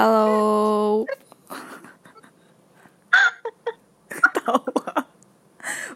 [0.00, 1.04] Halo.
[4.08, 5.04] Ketawa.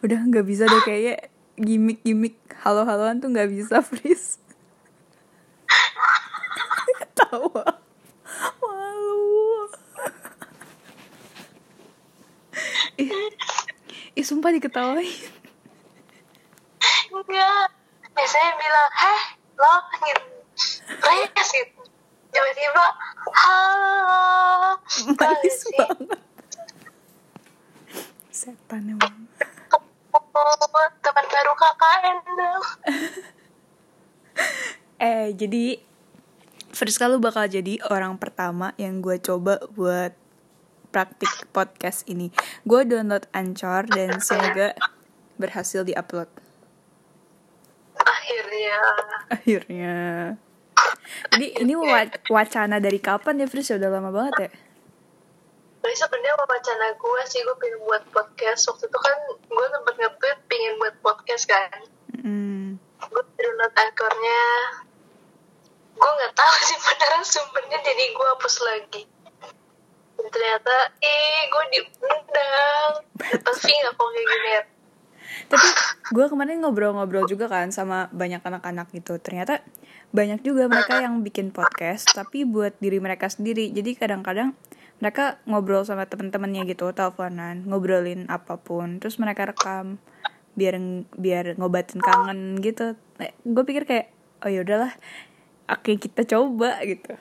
[0.04, 4.37] Udah nggak bisa deh kayak gimmick-gimmick halo-haloan tuh nggak bisa, Fris.
[7.01, 7.81] Ketawa.
[8.61, 9.72] Malu.
[13.00, 13.09] Ih,
[14.21, 15.32] ih sumpah diketawain.
[17.09, 17.73] Enggak.
[18.12, 19.23] Biasanya bilang, heh,
[19.57, 20.29] lo gitu.
[20.93, 21.80] Res gitu.
[22.34, 22.86] Tiba-tiba,
[23.46, 23.95] halo.
[25.14, 25.78] Manis sih?
[25.78, 26.20] banget.
[28.34, 29.14] Setan emang.
[30.34, 30.54] Oh,
[31.02, 32.64] teman baru KKN dong.
[34.98, 35.65] Eh, jadi
[36.75, 40.11] Friska lu bakal jadi orang pertama yang gue coba buat
[40.91, 42.34] praktik podcast ini.
[42.67, 44.75] Gue download Anchor dan semoga
[45.39, 46.27] berhasil diupload.
[47.95, 48.79] Akhirnya.
[49.30, 49.97] Akhirnya.
[51.30, 53.70] Jadi ini wa- wacana dari kapan ya Fris?
[53.70, 54.51] Udah lama banget ya?
[55.84, 58.67] Jadi sebenarnya wacana gue sih gue pengen buat podcast.
[58.67, 61.79] Waktu itu kan gue sempet nge-tweet pengen buat podcast kan.
[62.19, 62.83] Hmm.
[62.98, 64.42] Gue download anchornya.
[65.95, 69.03] Gue nggak tahu sih beneran sumbernya jadi gue hapus lagi.
[70.14, 72.91] Dan ternyata, eh gue diundang.
[73.19, 74.62] Tapi nggak kok kayak gini ya.
[75.45, 75.69] Tapi
[76.14, 79.19] gue kemarin ngobrol-ngobrol juga kan sama banyak anak-anak gitu.
[79.19, 79.61] Ternyata
[80.14, 83.75] banyak juga mereka yang bikin podcast tapi buat diri mereka sendiri.
[83.75, 84.55] Jadi kadang-kadang
[85.03, 89.03] mereka ngobrol sama temen-temennya gitu, teleponan, ngobrolin apa pun.
[89.03, 89.98] Terus mereka rekam
[90.55, 90.79] biar
[91.19, 92.95] biar ngobatin kangen gitu.
[93.19, 94.06] Eh, gue pikir kayak
[94.47, 94.92] oh ya udahlah,
[95.70, 97.15] oke kita coba gitu.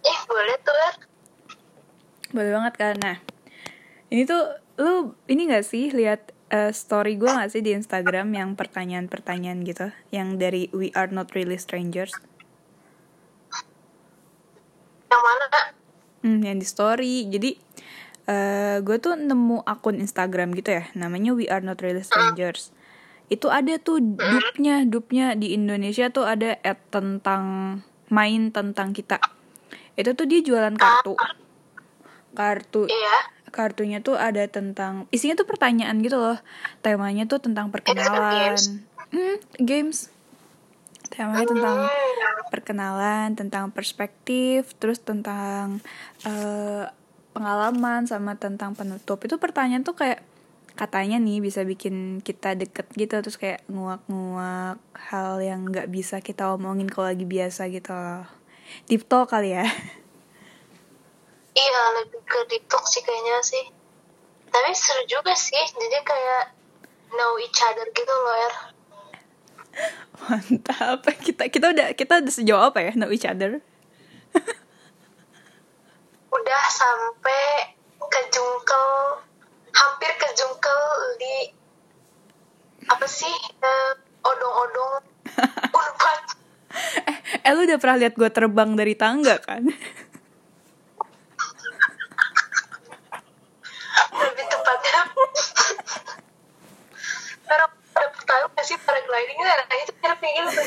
[0.00, 0.92] Eh boleh tuh.
[2.32, 2.94] Boleh banget kan.
[3.00, 3.16] Nah,
[4.08, 8.56] ini tuh lu ini gak sih lihat eh, story gue gak sih di Instagram yang
[8.56, 12.16] pertanyaan-pertanyaan gitu, yang dari We Are Not Really Strangers.
[15.10, 15.46] Yang mana?
[16.22, 17.28] Hmm, yang di story.
[17.28, 17.50] Jadi
[18.30, 22.70] eh gue tuh nemu akun Instagram gitu ya, namanya We Are Not Really Strangers.
[23.30, 27.44] Itu ada tuh dupnya, dupnya di Indonesia tuh ada ad tentang
[28.10, 29.22] main tentang kita.
[29.94, 31.14] Itu tuh dia jualan kartu.
[32.34, 33.16] Kartu Iya.
[33.50, 36.38] kartunya tuh ada tentang isinya tuh pertanyaan gitu loh
[36.86, 38.78] temanya tuh tentang perkenalan games?
[39.10, 39.98] hmm, games
[41.10, 42.46] temanya tentang Hmm.
[42.54, 45.82] perkenalan tentang perspektif terus tentang
[46.22, 46.86] eh,
[47.34, 50.22] pengalaman sama tentang penutup itu pertanyaan tuh kayak
[50.80, 56.56] katanya nih bisa bikin kita deket gitu terus kayak nguak-nguak hal yang nggak bisa kita
[56.56, 58.24] omongin kalau lagi biasa gitu loh
[58.88, 59.68] deep talk kali ya
[61.50, 63.64] Iya lebih ke TikTok sih kayaknya sih.
[64.50, 65.58] Tapi seru juga sih.
[65.58, 66.54] Jadi kayak
[67.14, 68.54] know each other gitu loh Er.
[70.24, 71.02] Mantap.
[71.26, 73.58] Kita kita udah kita udah sejauh apa ya know each other?
[76.30, 78.86] Udah sampai ke jungkel,
[79.80, 80.82] hampir ke jungkel
[81.16, 81.34] di
[82.86, 84.92] apa sih eh, odong-odong
[85.78, 86.20] unpad.
[87.06, 89.64] eh, eh lu udah pernah lihat gue terbang dari tangga kan?
[94.10, 95.00] lebih tepatnya.
[97.46, 100.62] Orang pada tahu nggak sih paragliding itu arahnya itu kayak gitu.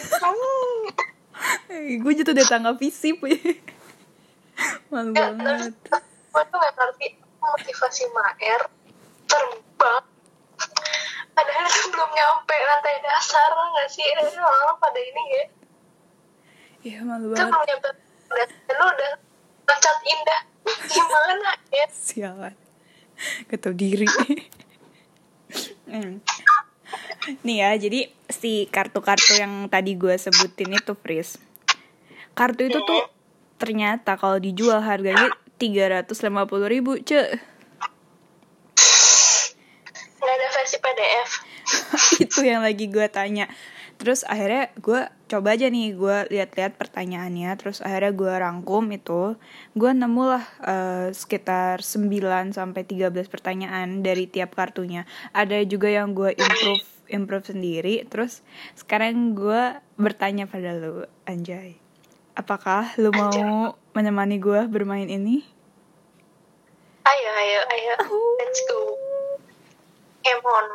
[1.70, 3.18] eh, gue jatuh dari tangga fisip.
[4.90, 5.74] Malu Ya, banget.
[6.30, 7.08] gue tuh gak ngerti
[7.38, 8.62] motivasi Maer
[9.34, 10.04] terbang
[11.34, 15.46] padahal itu belum nyampe lantai dasar nggak sih ini orang pada ini ya
[16.84, 17.50] Iya malu itu banget.
[17.50, 17.90] belum nyampe
[18.30, 19.12] dasar lu udah
[19.64, 20.42] loncat indah
[20.86, 22.56] gimana ya Sialan.
[23.50, 24.06] Tau diri.
[25.86, 26.18] Hmm.
[27.46, 31.38] Nih ya, jadi si kartu-kartu yang tadi gue sebutin itu, Fris.
[32.34, 33.06] Kartu itu tuh
[33.62, 35.30] ternyata kalau dijual harganya
[35.62, 36.18] 350
[36.66, 37.38] ribu, cek.
[40.18, 41.30] nggak ada versi PDF
[42.24, 43.52] itu yang lagi gue tanya.
[44.00, 49.36] Terus akhirnya gue coba aja nih gue lihat-lihat pertanyaannya terus akhirnya gue rangkum itu.
[49.76, 55.04] Gue nemu lah eh, sekitar 9 sampai 13 pertanyaan dari tiap kartunya.
[55.36, 58.08] Ada juga yang gue improve improve sendiri.
[58.08, 58.40] Terus
[58.80, 61.84] sekarang gue bertanya pada lu anjay
[62.34, 65.46] apakah lu mau menemani gue bermain ini?
[67.04, 67.94] Ayo ayo ayo.
[68.42, 69.03] Let's go
[70.24, 70.68] Emon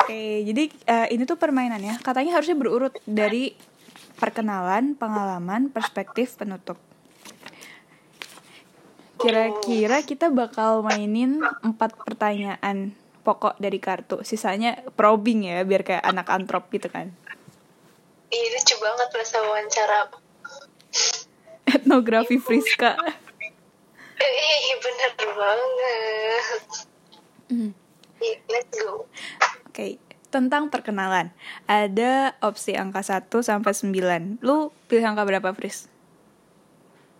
[0.00, 3.52] Oke, jadi eh, ini tuh permainannya katanya harusnya berurut dari
[4.16, 6.80] perkenalan, pengalaman, perspektif, penutup.
[9.20, 14.24] Kira-kira kita bakal mainin empat pertanyaan pokok dari kartu.
[14.24, 17.12] Sisanya probing ya, biar kayak anak antrop gitu kan.
[18.32, 19.98] Ih, lucu banget bahasa wawancara
[21.68, 22.96] etnografi Friska.
[24.20, 26.62] Ih, bener banget.
[27.50, 27.72] Hmm.
[28.20, 29.08] Let's go.
[29.68, 29.96] Oke,
[30.28, 31.32] tentang perkenalan.
[31.64, 34.44] Ada opsi angka 1 sampai 9.
[34.44, 35.88] Lu pilih angka berapa, Fris?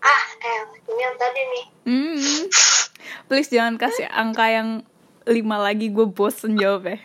[0.01, 1.65] Ah, eh, ini yang tadi nih.
[1.85, 2.45] Hmm.
[3.25, 4.85] Please jangan kasih angka yang
[5.25, 6.97] 5 lagi gue bosen jawab ya.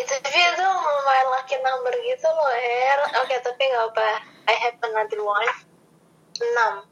[0.00, 0.68] Itu tapi itu
[1.04, 3.00] main lucky number gitu loh, Er.
[3.20, 4.08] Oke, tapi nggak apa.
[4.48, 5.48] I have another one.
[6.36, 6.88] 6.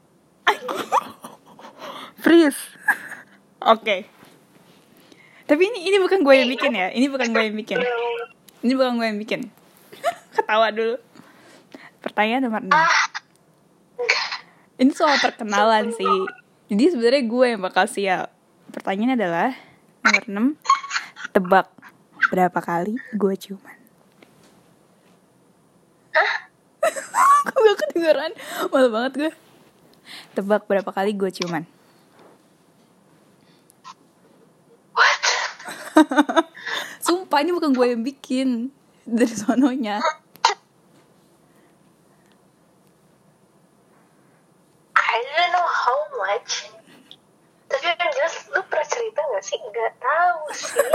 [2.21, 2.57] Fris.
[3.65, 4.18] Oke.
[5.49, 6.93] Tapi ini ini bukan gue yang bikin ya.
[6.93, 7.81] Ini bukan gue yang bikin.
[8.61, 9.41] Ini bukan gue yang bikin.
[10.37, 11.01] Ketawa dulu.
[12.05, 12.69] Pertanyaan nomor 6.
[12.69, 12.89] Enggak.
[14.77, 16.17] Ini soal perkenalan sih.
[16.69, 18.29] Jadi sebenarnya gue yang bakal sial.
[18.69, 19.49] Pertanyaannya adalah
[20.05, 21.33] nomor 6.
[21.33, 21.67] Tebak
[22.29, 23.77] berapa kali gue ciuman?
[27.49, 28.31] Gue kedengeran.
[28.69, 29.31] Malu banget gue.
[30.35, 31.63] Tebak berapa kali gue ciuman?
[34.93, 35.23] What?
[37.05, 38.69] Sumpah ini bukan gue yang bikin
[39.03, 39.99] dari sononya.
[44.95, 46.69] I don't know how much.
[47.69, 49.57] Tapi yang jelas lu pernah cerita gak sih?
[49.61, 50.91] Gak tahu sih.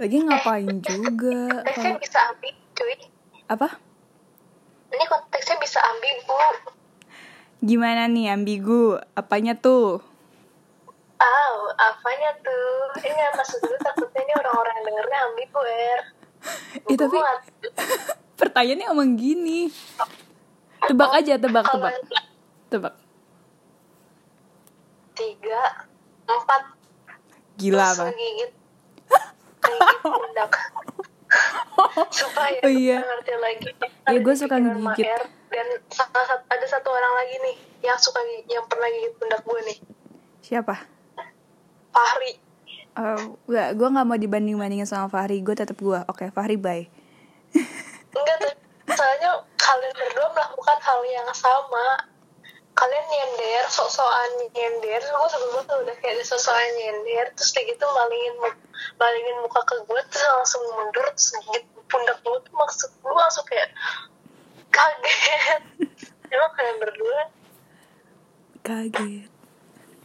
[0.00, 1.60] Lagi ngapain juga?
[1.60, 2.96] Konteksnya Kalau bisa ambigu, cuy.
[3.52, 3.68] apa?
[4.90, 6.40] Ini konteksnya bisa ambigu.
[7.60, 8.96] Gimana nih ambigu?
[9.12, 10.00] Apanya tuh?
[11.20, 12.72] Aw, apanya tuh?
[12.98, 16.00] Ini yang maksud dulu takutnya ini orang-orang yang dengernya ambigu, Er.
[16.82, 17.18] Eh, tapi
[18.40, 19.68] pertanyaannya emang gini.
[20.82, 21.92] Tebak aja, tebak, tebak.
[22.66, 22.94] Tebak.
[25.12, 25.84] tiga,
[26.24, 26.62] empat,
[27.54, 28.06] Gila, terus Pak.
[28.08, 28.50] ngegigit,
[29.60, 30.52] ngegigit pundak.
[32.16, 33.04] Supaya Oh, iya.
[33.04, 33.68] ngerti lagi.
[34.08, 35.04] Iya, gue suka ngegigit.
[35.04, 39.44] Maer, Dan salah satu, ada satu orang lagi nih yang suka yang pernah gigit pundak
[39.44, 39.78] gue nih,
[40.40, 40.74] Siapa?
[41.90, 42.32] Fahri.
[42.90, 45.40] Eh, Enggak, gue gak mau dibanding-bandingin sama Fahri.
[45.40, 46.00] Gue tetap gue.
[46.10, 46.86] Oke, Fahri bye.
[48.16, 48.54] Enggak tuh,
[48.90, 52.10] soalnya kalian berdua melakukan hal yang sama.
[52.70, 57.84] Kalian nyender, sok-sokan nyender, gue sebelum tuh udah kayak ada sok-sokan nyender, terus kayak gitu
[57.84, 58.34] malingin
[58.96, 63.44] malingin muka ke gue, terus langsung mundur, terus gigit pundak gue tuh maksud gue langsung
[63.44, 63.68] kayak
[64.72, 65.62] kaget.
[66.32, 67.20] Emang kalian berdua
[68.64, 69.28] Kaget.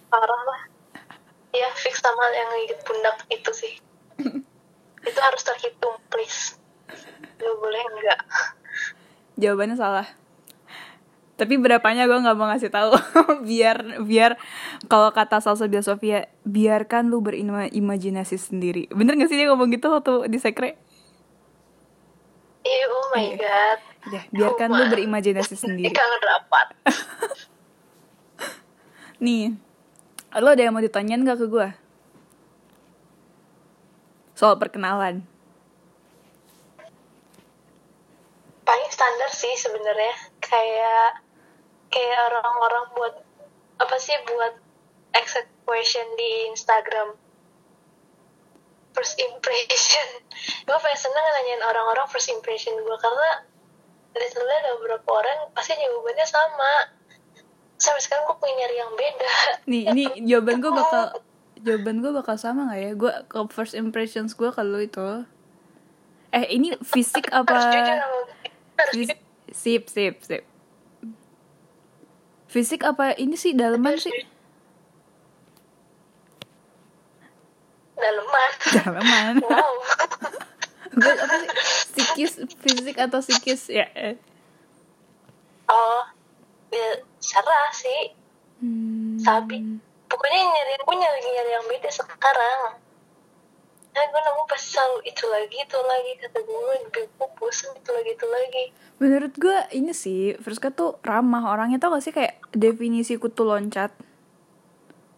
[0.09, 0.61] parah lah.
[1.55, 3.73] Ya fix sama yang gigit pundak itu sih.
[5.07, 6.59] itu harus terhitung please.
[7.39, 8.19] Gak boleh enggak.
[9.41, 10.07] Jawabannya salah.
[11.35, 12.95] Tapi berapanya gue nggak mau ngasih tahu
[13.49, 14.39] biar biar
[14.87, 18.87] kalau kata Salsa Sofia biarkan lu berimajinasi sendiri.
[18.87, 20.79] Bener gak sih dia ngomong gitu waktu di sekre?
[22.65, 23.37] Ih, oh my Iya.
[23.37, 23.79] god.
[24.05, 25.91] Ya, biarkan lu berimajinasi sendiri.
[25.91, 26.67] kangen rapat.
[29.19, 29.53] Nih,
[30.43, 31.67] lo ada yang mau ditanyain gak ke gue?
[34.35, 35.23] Soal perkenalan.
[38.67, 40.15] Paling standar sih sebenarnya.
[40.43, 41.23] Kayak
[41.87, 43.15] kayak orang-orang buat
[43.79, 44.59] apa sih buat
[45.15, 47.15] exact question di Instagram.
[48.91, 50.07] First impression.
[50.67, 53.43] Gue paling seneng nanyain orang-orang first impression gue karena
[54.15, 56.94] literally ada beberapa orang pasti jawabannya sama
[57.85, 59.33] sampai sekarang gue pengen nyari yang beda
[59.65, 61.03] Nih, ini jawaban gue bakal
[61.57, 62.91] jawaban gue bakal sama gak ya?
[62.93, 65.25] Gue ke first impressions gue kalau itu.
[66.29, 67.57] Eh, ini fisik apa?
[68.91, 69.17] Fis-
[69.49, 70.43] sip, sip, sip.
[72.45, 74.13] Fisik apa ini sih daleman sih?
[77.95, 79.35] daleman Daleman.
[79.41, 79.73] wow
[80.95, 81.49] gue apa sih?
[81.91, 83.87] Psikis, fisik atau psikis ya?
[83.95, 84.15] eh.
[85.67, 86.03] oh
[86.75, 88.03] ya serah sih
[88.55, 89.19] Hmm.
[89.19, 89.59] sabi
[90.07, 92.79] pokoknya nyari gue nyari nyari yang beda sekarang
[93.91, 97.89] nah gue nemu pas selalu itu lagi itu lagi kata gue lebih gue bosan itu
[97.91, 98.63] lagi itu lagi
[98.95, 103.91] Menurut gue ini sih, Friska tuh ramah orangnya tau gak sih kayak definisi kutu loncat.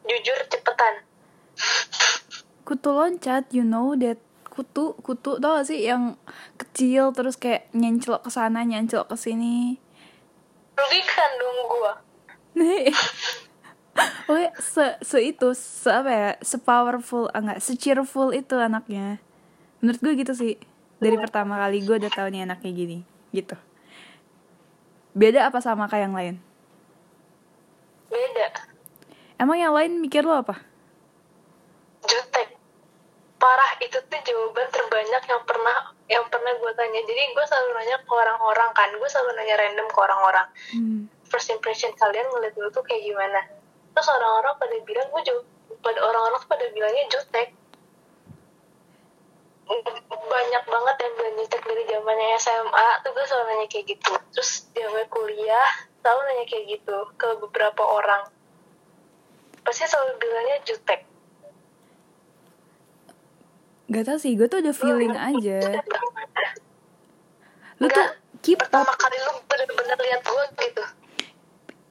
[0.01, 1.05] jujur cepetan
[2.65, 4.17] Kutu loncat, you know that
[4.49, 6.17] kutu kutu tau gak sih yang
[6.57, 9.77] kecil terus kayak nyencelok ke sana nyencelok ke sini.
[10.77, 11.93] Rugikan dong gue
[12.57, 12.89] Nih.
[14.29, 19.21] Oke, se, se itu, se apa ya, se powerful, enggak, se cheerful itu anaknya.
[19.81, 20.53] Menurut gue gitu sih.
[20.97, 22.97] Dari pertama kali gue udah tahu nih anaknya gini,
[23.29, 23.53] gitu.
[25.13, 26.35] Beda apa sama kayak yang lain?
[28.07, 28.47] beda
[29.37, 30.57] Emang yang lain mikir lo apa?
[32.07, 32.55] jutek
[33.35, 36.99] parah itu tuh jawaban terbanyak yang pernah yang pernah gue tanya.
[37.03, 38.89] Jadi gue selalu nanya ke orang-orang kan.
[38.95, 40.47] Gue selalu nanya random ke orang-orang.
[40.73, 41.01] Hmm.
[41.27, 43.43] first impression kalian ngeliat gue tuh kayak gimana?
[43.91, 45.43] Terus orang-orang pada bilang gue juga
[45.83, 47.47] pada orang-orang tuh pada bilangnya jutek.
[50.07, 54.13] Banyak banget yang bilang jutek dari zamannya SMA tuh gue selalu nanya kayak gitu.
[54.31, 58.23] Terus zaman kuliah selalu nanya kayak gitu ke beberapa orang.
[59.67, 61.16] Pasti selalu bilangnya jutek
[63.87, 65.63] Gak tau sih, gue tuh ada feeling aja.
[67.81, 68.07] Lu tuh
[68.41, 70.83] K-pop pertama kali lu bener-bener lihat gue gitu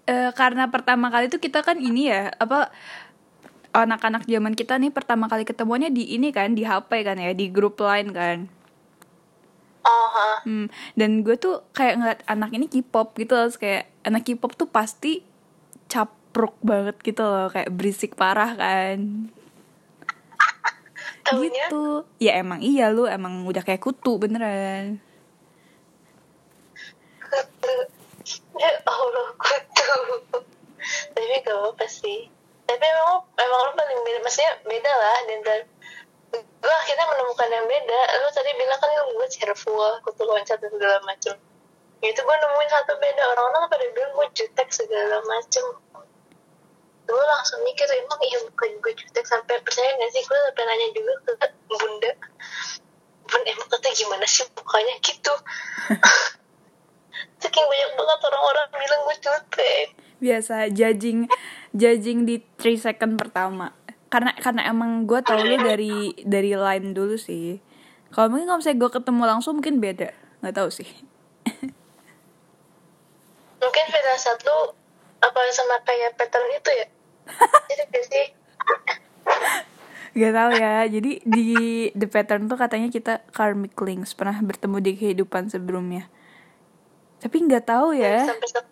[0.06, 2.70] eh, karena pertama kali tuh kita kan ini ya apa
[3.76, 7.52] anak-anak zaman kita nih pertama kali ketemuannya di ini kan di HP kan ya di
[7.52, 8.48] grup lain kan.
[9.84, 10.40] oh ha.
[10.48, 14.72] Hmm, dan gue tuh kayak ngeliat anak ini K-pop gitu loh, kayak anak K-pop tuh
[14.72, 15.20] pasti
[15.92, 19.28] capruk banget gitu loh, kayak berisik parah kan.
[21.26, 22.06] Taunya Gitu.
[22.22, 25.02] Ya emang iya lu emang udah kayak kutu beneran.
[28.56, 29.90] ya Allah kutu.
[31.12, 32.30] Tapi gak apa sih.
[32.66, 35.38] Tapi emang emang lu paling beda maksudnya beda lah dan
[36.36, 38.00] gue akhirnya menemukan yang beda.
[38.22, 41.34] Lu tadi bilang kan gue cheerful kutu loncat dan segala macem.
[42.04, 43.22] Ya itu gue nemuin satu beda.
[43.34, 45.64] Orang-orang pada bilang gue jutek segala macem
[47.06, 50.22] gue langsung mikir emang iya bukan gue jutek sampai percaya gak sih?
[50.26, 51.32] Gue sampai nanya juga ke
[51.70, 52.12] bunda.
[53.26, 54.94] Bun emang kata gimana sih mukanya?
[54.98, 55.34] Gitu.
[57.42, 59.86] Saking banyak banget orang-orang bilang gue jutek
[60.16, 61.28] biasa judging
[61.76, 63.72] judging di 3 second pertama.
[64.08, 67.60] Karena karena emang gue tau lu dari dari line dulu sih.
[68.14, 70.10] Kalau mungkin kalau misalnya gue ketemu langsung mungkin beda.
[70.40, 70.88] Nggak tahu sih.
[73.60, 74.58] Mungkin firasat lu
[75.20, 76.86] apa sama kayak pattern itu ya
[77.92, 78.26] gak sih
[80.16, 81.46] Gak tahu ya jadi di
[81.92, 86.08] the pattern tuh katanya kita karmic links pernah bertemu di kehidupan sebelumnya.
[87.20, 88.24] Tapi nggak tahu ya.
[88.24, 88.64] Se-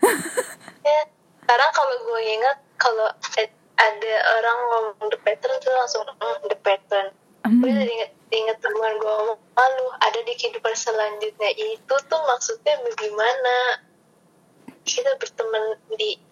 [0.88, 1.00] ya
[1.44, 6.58] sekarang kalau gue ingat kalau a- ada orang ngomong the pattern tuh langsung mm, the
[6.64, 7.12] pattern.
[7.44, 7.60] Hmm.
[7.60, 11.50] gue jadi inget, inget teman gue ngomong lalu ada di kehidupan selanjutnya.
[11.60, 13.84] Itu tuh maksudnya bagaimana?
[14.80, 16.29] Kita berteman di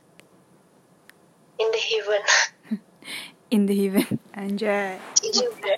[1.58, 2.22] in the heaven
[3.54, 5.74] in the heaven anjay juga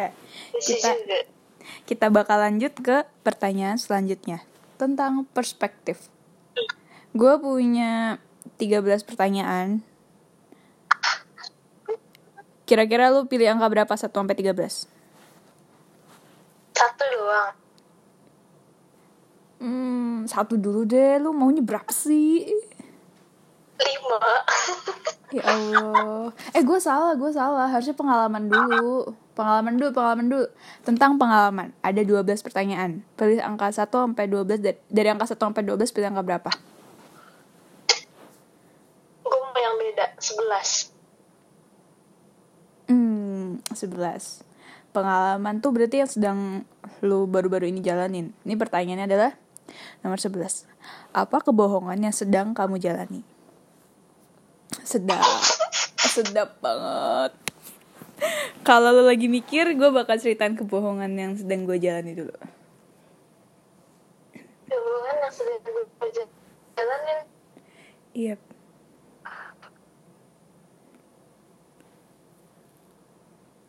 [0.00, 0.12] eh,
[0.58, 1.18] kita juga
[1.86, 4.42] kita bakal lanjut ke pertanyaan selanjutnya
[4.78, 6.10] tentang perspektif.
[7.14, 8.18] Gue punya
[8.58, 9.84] 13 pertanyaan.
[12.66, 14.88] Kira-kira lu pilih angka berapa 1 sampai 13?
[16.72, 17.54] satu doang
[19.62, 21.22] Hmm, satu dulu deh.
[21.22, 22.50] Lu maunya berapa sih?
[25.32, 26.28] Ya Allah.
[26.52, 27.66] Eh, gue salah, gue salah.
[27.72, 29.16] Harusnya pengalaman dulu.
[29.32, 30.46] Pengalaman dulu, pengalaman dulu.
[30.84, 31.72] Tentang pengalaman.
[31.80, 33.00] Ada 12 pertanyaan.
[33.16, 34.60] Pilih angka 1 sampai 12.
[34.60, 36.52] Dari, dari angka 1 sampai 12 pilih angka berapa?
[39.22, 40.92] gue mau yang beda sebelas
[42.92, 44.44] Hmm, 11.
[44.92, 46.38] Pengalaman tuh berarti yang sedang
[47.00, 48.36] lu baru-baru ini jalanin.
[48.44, 49.32] Ini pertanyaannya adalah
[50.04, 50.68] nomor 11.
[51.16, 53.31] Apa kebohongan yang sedang kamu jalani?
[54.82, 55.22] Sedap.
[55.98, 57.32] Sedap banget.
[58.62, 62.34] Kalau lu lagi mikir, gue bakal ceritain kebohongan yang sedang gue jalani dulu.
[64.72, 65.84] hubungan yang sudah gue
[66.72, 67.20] jalanin
[68.12, 68.34] Iya.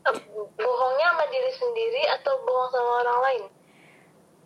[0.03, 0.17] eh,
[0.59, 3.43] bohongnya sama diri sendiri atau bohong sama orang lain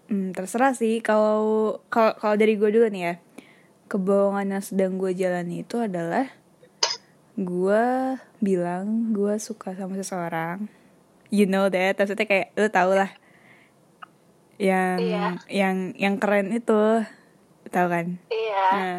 [0.08, 1.04] Hmm, terserah sih.
[1.04, 3.14] Kalau kalau kalau dari gue dulu nih ya,
[3.92, 6.32] kebohongan yang sedang gue jalani itu adalah
[7.38, 7.84] gue
[8.42, 10.66] bilang gue suka sama seseorang.
[11.30, 13.14] You know that, maksudnya kayak lo tau lah.
[14.58, 15.26] Yang Iya.
[15.48, 17.06] yang yang keren itu,
[17.70, 18.18] tau kan?
[18.28, 18.98] iya Nah,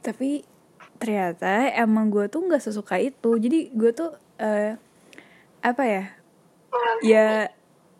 [0.00, 0.48] tapi
[0.96, 3.36] ternyata emang gue tuh nggak sesuka itu.
[3.36, 4.80] Jadi gue tuh eh,
[5.60, 6.04] apa ya?
[7.04, 7.52] ya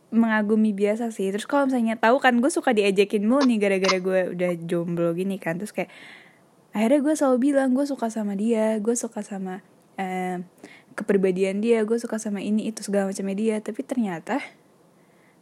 [0.09, 4.21] mengagumi biasa sih terus kalau misalnya tahu kan gue suka diejekin mulu nih gara-gara gue
[4.33, 5.89] udah jomblo gini kan terus kayak
[6.73, 9.61] akhirnya gue selalu bilang gue suka sama dia gue suka sama
[10.01, 10.41] eh,
[10.93, 13.57] kepribadian dia gue suka sama ini itu segala macamnya dia.
[13.61, 14.41] Tapi ternyata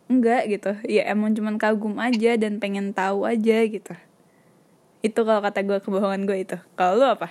[0.06, 0.72] enggak gitu.
[0.86, 3.94] Ya emang cuman kagum aja dan pengen tahu aja gitu.
[5.00, 6.56] Itu kalau kata gue kebohongan gue itu.
[6.78, 7.30] Kalau lu apa?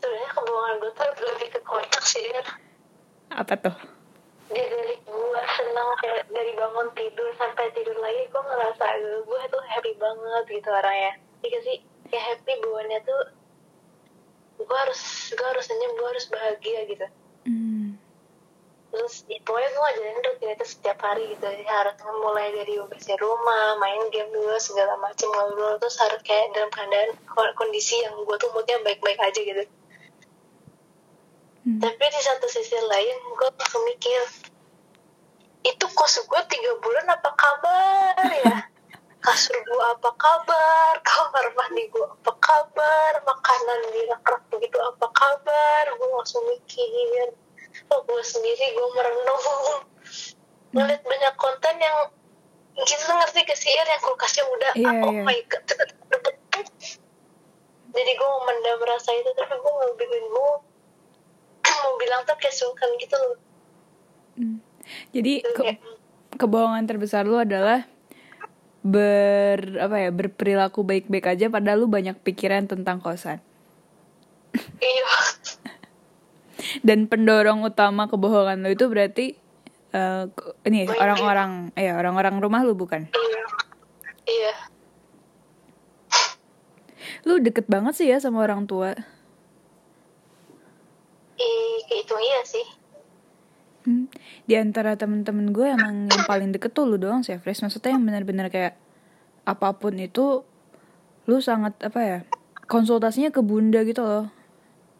[0.00, 2.24] Sebenarnya kebohongan gue tuh lebih ke kocak sih
[3.30, 3.76] apa tuh?
[4.50, 4.98] Dia dari
[5.80, 8.86] senang kayak dari bangun tidur sampai tidur lagi gue ngerasa
[9.24, 11.12] gue tuh happy banget gitu orangnya.
[11.40, 11.78] Iya sih?
[12.12, 13.22] Kayak happy bawaannya tuh
[14.60, 15.00] gue harus
[15.32, 17.06] gue harus senyum gue harus bahagia gitu.
[17.48, 17.96] Hmm.
[18.90, 21.48] terus ya, pokoknya gue ngajarin rutinitas setiap hari gitu.
[21.48, 26.52] Jadi harus mulai dari bersih rumah main game dulu segala macam ngobrol terus harus kayak
[26.52, 27.16] dalam keadaan
[27.56, 29.64] kondisi yang gue tuh moodnya baik-baik aja gitu.
[31.60, 31.76] Hmm.
[31.76, 34.20] tapi di satu sisi lain gue langsung mikir
[35.60, 38.56] itu kos gue tiga bulan apa kabar ya?
[39.24, 40.92] Kasur gue apa kabar?
[41.04, 43.12] Kamar mandi gue apa kabar?
[43.20, 45.84] Makanan di rak begitu apa kabar?
[46.00, 47.36] Gue langsung mikir.
[47.92, 49.44] Oh gue sendiri gue merenung?
[50.72, 51.98] Ngeliat banyak konten yang
[52.80, 55.22] gitu ngerti ke sih yang kulkasnya udah Iya, oh iya.
[55.26, 55.66] my god
[57.90, 60.52] jadi gue memendam rasa itu tapi gue mau bikin gue
[61.82, 63.36] mau bilang tuh kayak sungkan gitu loh.
[64.38, 64.58] Hmm.
[65.10, 65.78] Jadi ke-
[66.36, 67.84] kebohongan terbesar lu adalah
[68.80, 73.38] ber apa ya berperilaku baik-baik aja padahal lu banyak pikiran tentang kosan.
[74.80, 75.12] iya
[76.80, 79.26] Dan pendorong utama kebohongan lu itu berarti
[79.90, 83.04] eh, ke- ini orang-orang ya orang-orang rumah lu bukan?
[83.06, 83.42] iya
[84.26, 84.54] iya
[87.20, 88.96] Lu deket banget sih ya sama orang tua.
[91.36, 92.64] Ih, kehitung iya sih
[93.88, 94.12] Hmm.
[94.44, 97.64] Di antara temen-temen gue emang yang paling deket tuh lu doang sih, Fresh.
[97.64, 98.76] Maksudnya yang benar-benar kayak
[99.48, 100.44] apa pun itu
[101.24, 102.18] lu sangat apa ya
[102.68, 104.28] konsultasinya ke bunda gitu loh.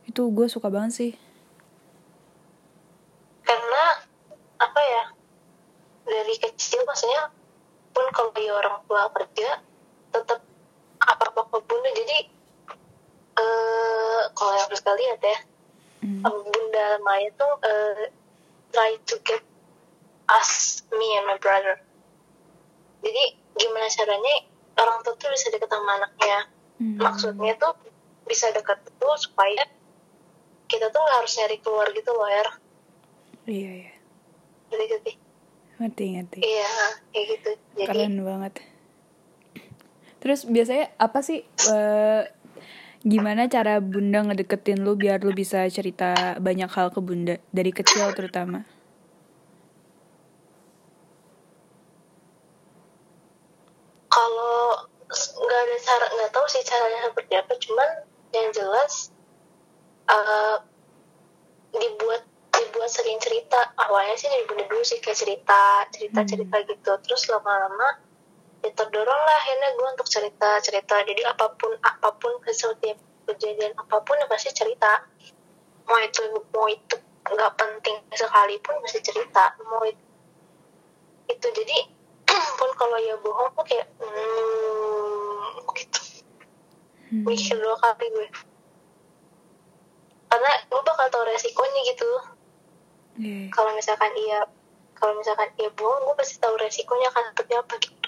[0.08, 1.12] Itu gue suka banget sih.
[3.50, 3.82] karena
[4.62, 5.04] apa ya
[6.06, 7.34] dari kecil maksudnya
[7.90, 9.58] pun kalau dia orang tua kerja
[10.14, 10.38] tetap
[11.02, 12.18] apa apa ke bunda jadi
[13.40, 15.38] eh kalau yang lihat ya
[16.00, 16.24] Hmm.
[16.24, 18.08] bunda Maya tuh eh,
[18.70, 19.42] try to get
[20.30, 20.50] us
[20.90, 21.78] me and my brother
[23.00, 23.22] jadi
[23.52, 24.34] gimana caranya
[24.76, 26.38] orang tua tuh bisa deket sama anaknya
[26.76, 26.96] Hmm.
[26.96, 27.76] maksudnya tuh
[28.24, 29.68] bisa deket tuh supaya
[30.64, 32.44] kita tuh nggak harus nyari keluar gitu loh ya
[33.44, 33.92] Iya iya.
[34.68, 35.10] jadi gitu
[35.76, 36.38] Ngerti ngerti.
[36.40, 36.72] iya
[37.10, 38.54] kayak gitu jadi Keren banget.
[40.20, 42.22] Terus biasanya apa sih eh,
[43.00, 48.12] gimana cara bunda ngedeketin lu biar lu bisa cerita banyak hal ke bunda dari kecil
[48.12, 48.64] terutama?
[54.10, 57.88] kalau nggak ada cara nggak tahu sih caranya seperti apa cuman
[58.34, 59.10] yang jelas
[60.10, 60.56] eh,
[61.74, 63.72] dibuat dibuat sering cerita.
[63.78, 66.92] Awalnya sih dari bunda dulu sih kayak cerita cerita cerita gitu.
[67.06, 68.09] Terus lama-lama
[68.60, 73.72] ya terdorong lah akhirnya gue untuk cerita cerita jadi apa pun apa pun setiap kejadian
[73.78, 75.06] apa pun ya pasti cerita.
[75.88, 76.22] Mau itu
[76.54, 79.56] mau itu nggak penting sekalipun pasti cerita.
[79.64, 80.04] Mau itu,
[81.30, 81.76] itu jadi
[82.58, 86.00] pun kalau ya bohong tuh kayak hmm, gitu.
[87.10, 87.24] Hmm.
[87.26, 88.28] mikir dua kali gue.
[90.30, 92.10] Karena gue bakal tau resikonya gitu.
[93.20, 93.52] Iya.
[93.52, 94.48] kalau misalkan iya
[94.96, 97.99] kalau misalkan iya bohong gue pasti tahu resikonya kan seperti apa gitu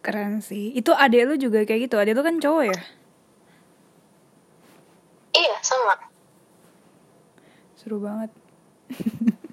[0.00, 0.72] Keren sih.
[0.72, 1.96] Itu adek lu juga kayak gitu.
[1.96, 2.78] Adek lu kan cowok ya?
[5.30, 5.94] iya sama
[7.76, 8.30] Seru banget.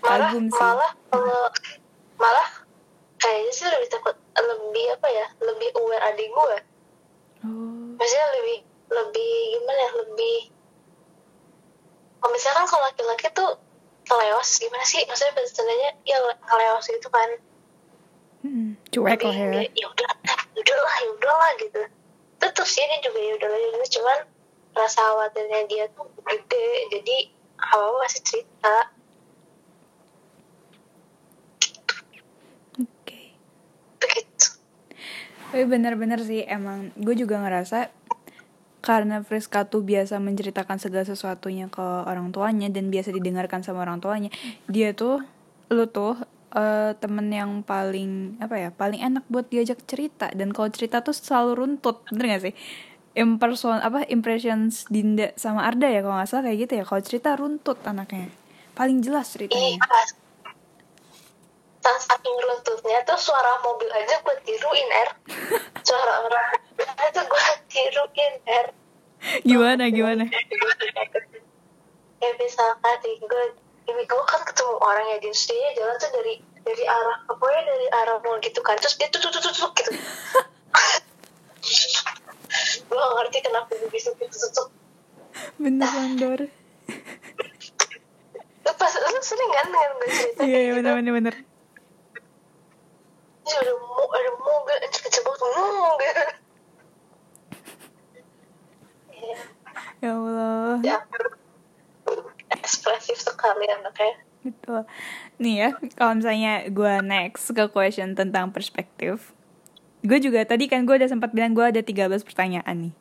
[0.00, 0.56] malah Kagum sih.
[0.56, 1.44] malah kalau
[2.16, 2.48] malah
[3.16, 6.56] kayaknya sih lebih takut lebih apa ya lebih aware adik gue
[7.44, 7.92] Oh.
[8.00, 10.38] maksudnya lebih lebih gimana ya lebih
[12.16, 13.60] kalau misalkan kalau laki-laki tuh
[14.02, 17.28] keleos gimana sih maksudnya bahasanya ya keleos gitu kan
[18.44, 18.76] Hmm.
[18.92, 19.48] Cuek lah ya.
[19.56, 20.10] Lebih, ya udah
[20.54, 21.82] ya udahlah ya udahlah gitu
[22.44, 24.18] tetap sih dia juga ya udahlah ya udah cuman
[24.74, 27.16] rasa khawatirnya dia tuh gede jadi
[27.56, 28.76] apa masih cerita
[32.76, 33.20] Oke.
[34.02, 34.46] begitu
[35.54, 37.88] Tapi bener-bener sih emang gue juga ngerasa
[38.84, 43.96] karena Friska tuh biasa menceritakan segala sesuatunya ke orang tuanya dan biasa didengarkan sama orang
[43.96, 44.28] tuanya.
[44.68, 45.24] Dia tuh
[45.72, 46.20] lu tuh
[46.54, 50.30] eh, temen yang paling apa ya paling enak buat diajak cerita.
[50.32, 52.54] Dan kalau cerita tuh selalu runtut bener gak sih?
[53.14, 56.84] Imperson apa impressions Dinda sama Arda ya kalau nggak salah kayak gitu ya.
[56.86, 58.26] Kalau cerita runtut anaknya.
[58.74, 59.78] Paling jelas ceritanya.
[59.78, 60.22] Iya
[61.84, 65.10] saking runtutnya tuh suara mobil aja gue tiruin er.
[65.88, 66.46] Suara orang
[66.80, 68.66] aja gue tiruin er.
[69.44, 70.24] Gimana gimana?
[72.24, 73.44] Ya misalkan gue
[73.84, 77.60] ini gue kan ketemu orang ya di dia jalan tuh dari dari arah apa ya
[77.68, 78.76] dari arah mall gitu kan.
[78.80, 79.90] Terus dia tuh tuh tuh gitu.
[82.84, 84.68] Gue gak ngerti kenapa gue bisa gitu tuh
[85.58, 86.40] bener Mandor.
[88.64, 91.34] Lu pas lu sering kan dengan gue cerita iya iya bener bener bener.
[93.44, 96.22] Terus ada mo ada mobil anjir kecil banget ngomong gitu
[100.04, 100.76] ya Allah.
[100.84, 100.98] Ya
[102.74, 104.84] ekspresif sekali anaknya Betul.
[105.40, 109.32] Nih ya, kalau misalnya gue next ke question tentang perspektif.
[110.04, 112.92] Gue juga tadi kan gue udah sempat bilang gue ada 13 pertanyaan nih.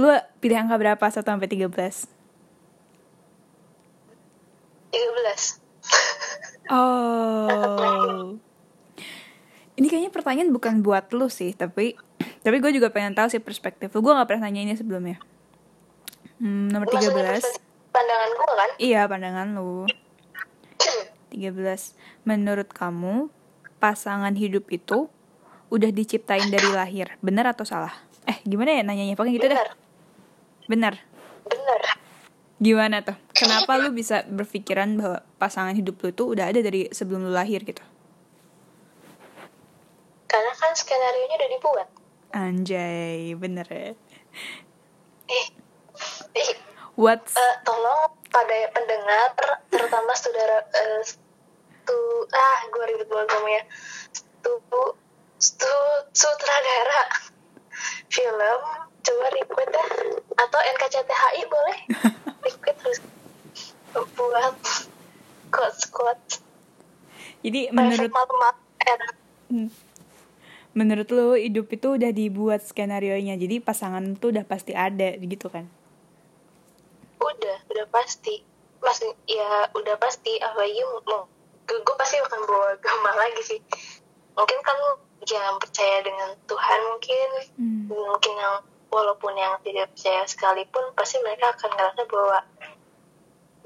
[0.00, 0.08] Lu
[0.40, 1.68] pilih angka berapa 1 sampai 13?
[1.68, 2.08] 13
[6.70, 8.38] Oh.
[9.76, 11.98] Ini kayaknya pertanyaan bukan buat lu sih, tapi
[12.40, 14.00] tapi gue juga pengen tahu sih perspektif lu.
[14.00, 15.20] Gue gak pernah nanya ini sebelumnya.
[16.40, 17.68] Hmm, nomor 13.
[17.90, 19.86] Pandangan gue kan Iya, pandangan lu.
[21.30, 21.94] 13.
[22.22, 23.30] Menurut kamu,
[23.78, 25.06] pasangan hidup itu
[25.70, 27.14] udah diciptain dari lahir.
[27.22, 27.94] Benar atau salah?
[28.26, 29.14] Eh, gimana ya nanyanya?
[29.14, 29.70] Pokoknya gitu bener dah.
[30.66, 30.94] Benar.
[31.46, 31.80] bener
[32.60, 33.16] Gimana tuh?
[33.32, 37.62] Kenapa lu bisa berpikiran bahwa pasangan hidup lu tuh udah ada dari sebelum lu lahir
[37.64, 37.80] gitu?
[40.30, 41.88] karena kan skenario nya udah dibuat
[42.30, 43.90] Anjay, bener ya.
[45.26, 45.46] eh
[46.38, 46.48] eh
[47.00, 49.32] What's Eh, tolong pada pendengar
[49.72, 53.62] terutama saudara eh, stu ah gue ribet banget ngomongnya
[54.12, 54.52] stu
[55.40, 55.74] stu
[56.12, 57.02] sutradara
[58.12, 58.60] film
[59.00, 59.88] coba request dah
[60.44, 61.78] atau NKCTHI boleh
[62.44, 63.00] request terus
[63.96, 64.54] buat
[65.48, 66.44] quotes quotes
[67.40, 68.12] Jadi menurut
[69.50, 69.66] Hmm.
[70.78, 73.34] menurut lu hidup itu udah dibuat skenario nya.
[73.34, 75.66] Jadi pasangan tuh udah pasti ada gitu kan?
[78.10, 78.42] Pasti.
[78.82, 78.98] Mas
[79.30, 80.42] ya udah pasti.
[80.42, 81.30] Apalagi mau
[81.70, 83.60] gue pasti akan bawa agama lagi sih.
[84.34, 84.78] Mungkin kan
[85.30, 87.28] yang percaya dengan Tuhan mungkin.
[87.54, 87.86] Hmm.
[87.86, 92.38] mungkin yang walaupun yang tidak percaya sekalipun pasti mereka akan ngerasa bahwa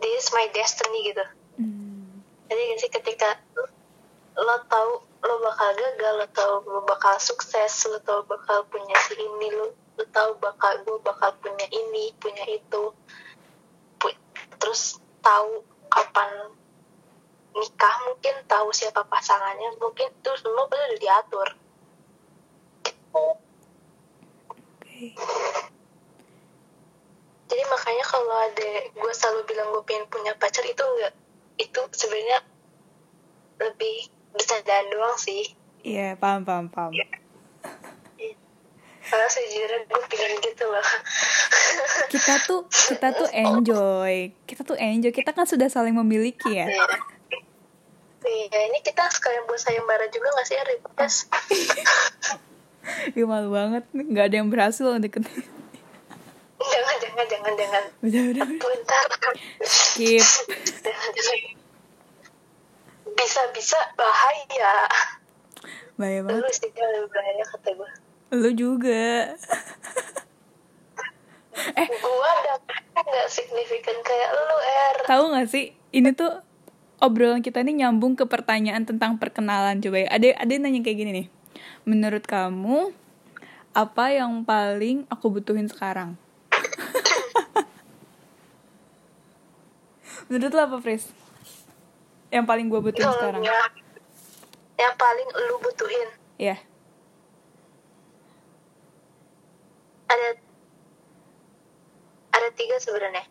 [0.04, 1.24] this is my destiny gitu.
[1.56, 2.20] Hmm.
[2.52, 3.40] jadi sih ketika
[4.36, 9.16] lo tahu lo bakal gagal lo tahu lo bakal sukses lo tahu bakal punya si
[9.16, 12.92] ini lo lo tahu bakal gue bakal punya ini punya itu
[14.64, 15.60] terus tahu
[15.92, 16.56] kapan
[17.52, 21.48] nikah mungkin tahu siapa pasangannya mungkin itu semua pasti udah diatur
[22.80, 23.20] Gitu.
[24.48, 25.12] Oke.
[27.44, 31.12] jadi makanya kalau ada gue selalu bilang gue pengen punya pacar itu enggak
[31.60, 32.40] itu sebenarnya
[33.60, 35.52] lebih bercandaan doang sih
[35.84, 36.96] Iya, paham, paham, paham.
[39.04, 40.86] Sejujurnya gue pengen gitu loh
[42.08, 44.32] Kita tuh, kita tuh enjoy.
[44.48, 45.12] Kita tuh enjoy.
[45.12, 46.66] Kita kan sudah saling memiliki ya.
[46.70, 46.86] Iya.
[48.24, 51.28] Iya, ini kita sekalian buat sayembara juga gak sih request?
[53.18, 53.84] Ih, malu banget.
[53.92, 55.44] Gak ada yang berhasil deketin.
[56.64, 57.84] jangan, jangan, jangan, jangan.
[58.00, 58.46] Udah, udah.
[58.48, 59.06] Bentar.
[59.60, 60.24] Skip.
[60.80, 61.40] Jangan, jangan.
[63.12, 64.88] Bisa-bisa bahaya.
[66.00, 66.40] Bahaya banget.
[66.40, 67.90] Lu sih bahaya kata gue.
[68.32, 69.34] Lu juga.
[71.80, 74.96] eh, Gue dapetnya gak signifikan kayak lu, Er.
[75.04, 75.76] tahu gak sih?
[75.92, 76.40] Ini tuh
[77.02, 79.80] obrolan kita ini nyambung ke pertanyaan tentang perkenalan.
[79.84, 80.08] Coba ya.
[80.08, 81.26] Ada ada yang nanya kayak gini nih.
[81.84, 82.94] Menurut kamu
[83.74, 86.14] apa yang paling aku butuhin sekarang?
[90.30, 91.12] Menurut lo apa, Fris?
[92.32, 93.42] Yang paling gue butuhin sekarang?
[94.74, 96.08] Yang, paling lu butuhin.
[96.40, 96.56] Ya.
[100.14, 100.28] Ada
[102.34, 103.26] ada tiga sebenarnya.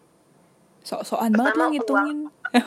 [0.84, 2.20] Sok-sokan banget lo ngitungin.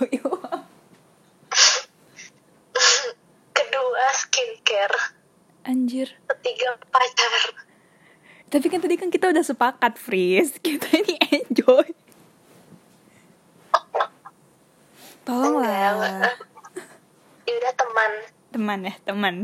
[3.53, 4.99] Kedua skincare.
[5.65, 6.09] Anjir.
[6.27, 7.43] Ketiga pacar.
[8.47, 10.55] Tapi kan tadi kan kita udah sepakat, Fris.
[10.63, 11.87] Kita ini enjoy.
[15.27, 15.67] Tolonglah.
[15.67, 16.39] Enggak,
[17.43, 18.13] Ya udah teman,
[18.51, 19.35] Teman ya, teman.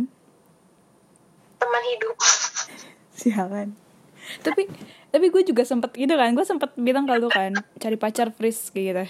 [1.58, 2.16] teman hidup.
[3.14, 3.74] Sialan.
[4.40, 4.64] Tapi
[5.12, 8.72] tapi gue juga sempet gitu kan, gue sempet bilang ke lu kan, cari pacar Fris
[8.72, 9.04] kayak gitu.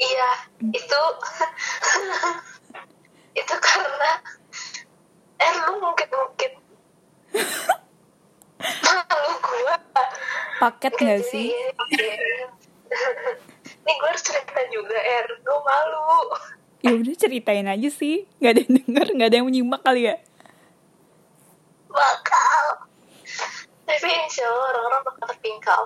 [0.00, 0.30] Iya,
[0.70, 1.02] itu
[3.40, 4.10] itu karena
[5.40, 6.52] eh lu mungkin-mungkin
[8.86, 9.76] malu gua.
[10.60, 11.48] Paket gak sih?
[13.84, 15.26] Nih gue harus cerita juga, Er.
[15.40, 16.36] Gue malu.
[16.80, 20.16] Ya udah ceritain aja sih, nggak ada yang denger, nggak ada yang menyimak kali ya.
[21.92, 22.59] Bakal.
[23.90, 25.82] Tapi insya Allah orang-orang bakal terpingkal.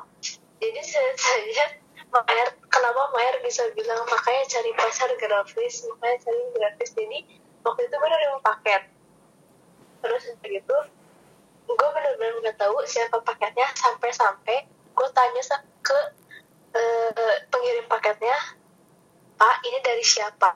[0.61, 1.67] Jadi saya, saya
[2.15, 6.91] Mayer, kenapa Mayer bisa bilang makanya cari pacar grafis, makanya cari grafis.
[6.93, 7.19] Jadi
[7.65, 8.83] waktu itu bener yang paket.
[10.05, 10.77] Terus udah gitu,
[11.65, 15.43] gue bener-bener nggak tahu siapa paketnya sampai-sampai gue tanya
[15.81, 15.99] ke
[16.77, 18.37] eh, pengirim paketnya,
[19.41, 20.53] Pak ini dari siapa?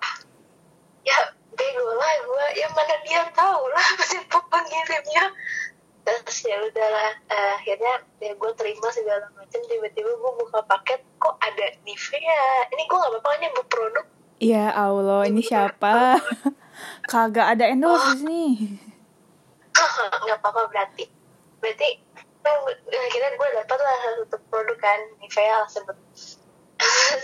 [1.02, 1.16] Ya
[1.56, 5.32] bego lah gue, ya mana dia tahu lah siapa pengirimnya.
[6.24, 11.36] Terus ya udahlah eh, akhirnya ya gue terima segala macam tiba-tiba gue buka paket kok
[11.38, 14.06] ada Nivea ini gue gak apa-apa nyebut produk
[14.38, 16.14] Ya Allah, ini siapa?
[17.10, 18.44] Kagak ada endorse di sini.
[20.22, 21.10] nggak apa-apa berarti
[21.58, 21.88] berarti
[22.38, 25.96] kan gue- akhirnya gue dapat lah satu produk kan Nivea lah sebut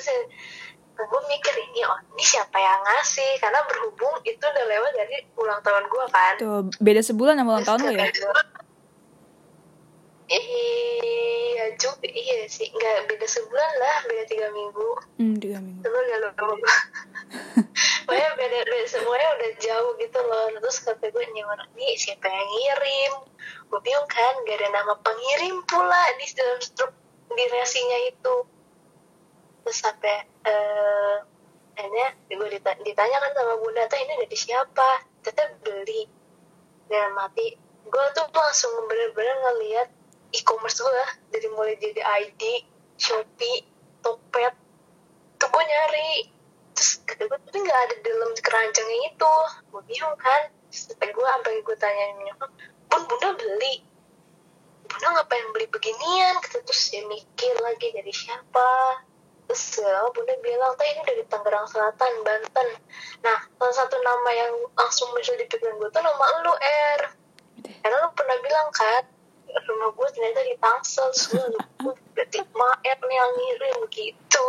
[0.94, 5.58] gue mikir ini oh ini siapa yang ngasih karena berhubung itu udah lewat dari ulang
[5.60, 8.06] tahun gue kan Tuh, beda sebulan sama ulang tahun lo ya?
[10.28, 12.68] Iya juga iya sih.
[12.70, 14.90] Nggak beda sebulan lah beda tiga minggu.
[15.20, 15.82] Hmm, tiga minggu.
[15.84, 16.30] Coba gak lo
[18.04, 20.46] Pokoknya beda, beda semuanya udah jauh gitu loh.
[20.60, 23.12] Terus kata gue nih orang ini siapa yang ngirim?
[23.72, 26.92] Gue bingung kan gak ada nama pengirim pula di dalam struk
[27.32, 28.36] di resinya itu.
[29.64, 31.16] Terus sampai eh
[31.74, 34.88] akhirnya gue dita- ditanya kan sama bunda teh ini dari siapa?
[35.24, 36.04] Teteh beli.
[36.86, 39.88] Dan mati gue tuh langsung bener-bener ngeliat
[40.34, 42.42] e-commerce gue dari mulai jadi ID
[42.98, 43.62] Shopee
[44.02, 44.54] Tokped
[45.38, 46.10] tuh gue nyari.
[46.74, 49.34] Terus kata gue tapi nggak ada dalam keranjangnya itu.
[49.70, 50.50] Gue bingung kan.
[50.74, 52.50] Sampai gue sampai gue tanyain nyokap
[52.90, 53.86] bun bunda beli.
[54.90, 56.34] Bunda ngapain beli beginian?
[56.42, 59.02] Kata terus dia mikir lagi dari siapa?
[59.46, 62.68] Terus ya, bunda bilang teh ini dari Tangerang Selatan Banten.
[63.22, 67.02] Nah salah satu nama yang langsung muncul di pikiran gue tuh nama lu R
[67.64, 69.04] karena lu pernah bilang kan
[69.62, 74.46] rumah gue ternyata di Tangsel semua gue berarti Maer nih yang ngirim gitu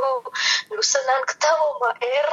[0.73, 2.29] gue senang ketawa Maer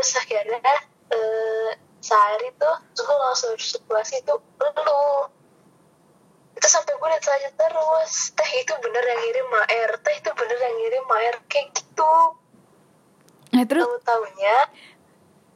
[0.00, 0.74] terus akhirnya
[1.12, 1.70] eh,
[2.02, 5.06] sehari tuh terus gue langsung situasi tuh lu.
[6.52, 8.34] Itu sampai gue ditanya terus.
[8.34, 12.14] Teh itu bener yang ngirim Maer teh itu bener yang ngirim Maer kayak gitu.
[13.54, 13.84] Nah, terus?
[13.86, 14.56] Tahu tahunya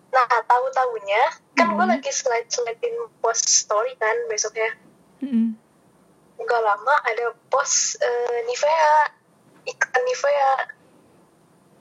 [0.06, 1.22] nah tahu tahunya
[1.58, 1.92] kan gue Mhm.
[1.92, 4.70] lagi slide slidein post story kan besoknya.
[6.36, 9.16] Nggak lama ada post eh, Nivea
[9.66, 10.52] iklan Nivea.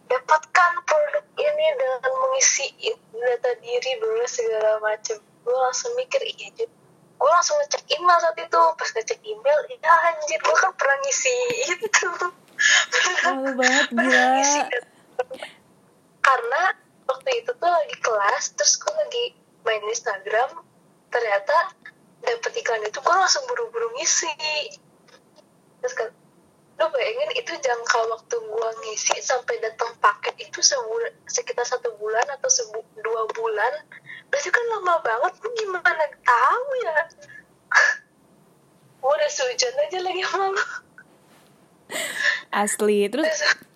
[0.05, 2.69] Dapatkan produk ini dengan mengisi
[3.09, 6.69] data diri dulu segala macem gue langsung mikir iya Jun.
[7.15, 8.61] gue langsung ngecek email saat itu.
[8.77, 11.35] Pas ngecek email ya anjir gue kan pernah ngisi
[11.73, 12.09] itu.
[13.25, 14.25] Malu banget gila.
[16.25, 16.63] karena
[17.05, 19.25] waktu itu tuh lagi kelas terus gue lagi
[19.65, 20.49] main Instagram.
[21.09, 21.57] Ternyata
[22.23, 24.31] dapet iklan itu gue langsung buru-buru ngisi.
[25.81, 26.09] Terus kan
[26.75, 32.27] lo bayangin itu jangka waktu gue ngisi sampai datang paket itu sebulan sekitar satu bulan
[32.35, 33.71] atau sebu dua bulan
[34.27, 36.99] berarti kan lama banget gue gimana tahu ya?
[39.05, 40.63] Gue udah sehujan aja lagi sama lo
[42.49, 43.05] Asli.
[43.05, 43.29] Terus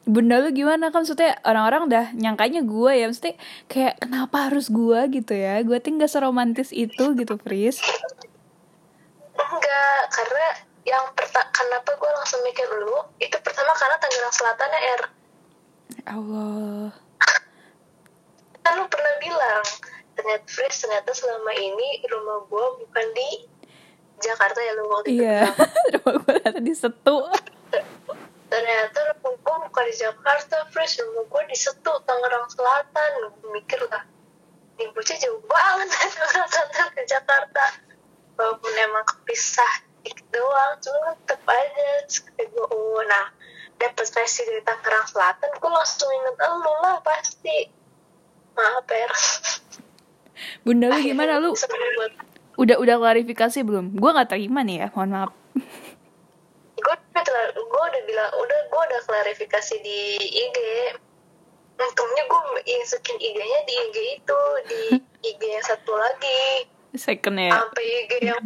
[0.10, 0.89] bunda lu gimana?
[0.89, 3.38] Kan maksudnya orang-orang udah nyangkanya gue ya maksudnya
[3.69, 5.62] kayak kenapa harus gue gitu ya.
[5.62, 7.78] Gue tuh nggak seromantis itu gitu Fris
[9.47, 10.45] enggak karena
[10.88, 15.04] yang pertama kenapa gue langsung mikir lu itu pertama karena Tangerang Selatan ya R
[16.10, 16.89] Allah.
[18.65, 19.65] Kan lu pernah bilang
[20.17, 23.30] ternyata Fris ternyata selama ini rumah gue bukan di
[24.19, 25.47] Jakarta ya lu waktu itu iya.
[25.95, 27.17] rumah gue ternyata di setu.
[28.49, 33.10] Ternyata rumah gue bukan di Jakarta Fris rumah gue di Setu Tangerang Selatan.
[33.39, 34.04] Gue mikir lah
[34.80, 37.63] ini bocah jauh banget dari Tangerang Selatan ke Jakarta
[38.39, 39.84] walaupun emang kepisah
[40.32, 43.28] doang cuma tetep aja kata gue oh nah
[43.80, 45.49] dapet versi dari Tangerang Selatan.
[45.56, 47.71] Gue langsung inget lu lah pasti
[48.56, 49.08] maaf ya
[50.67, 51.39] bunda lu gimana?
[51.39, 51.56] Lu
[52.60, 53.95] udah udah klarifikasi belum?
[53.95, 55.32] Gue nggak terima nih ya mohon maaf.
[56.80, 60.60] Gue udah gue udah bilang udah gue udah klarifikasi di IG
[61.80, 64.82] untungnya gue masukin IG-nya di IG itu di
[65.23, 67.52] IG yang satu lagi second ya.
[67.54, 68.45] Sampai IG yang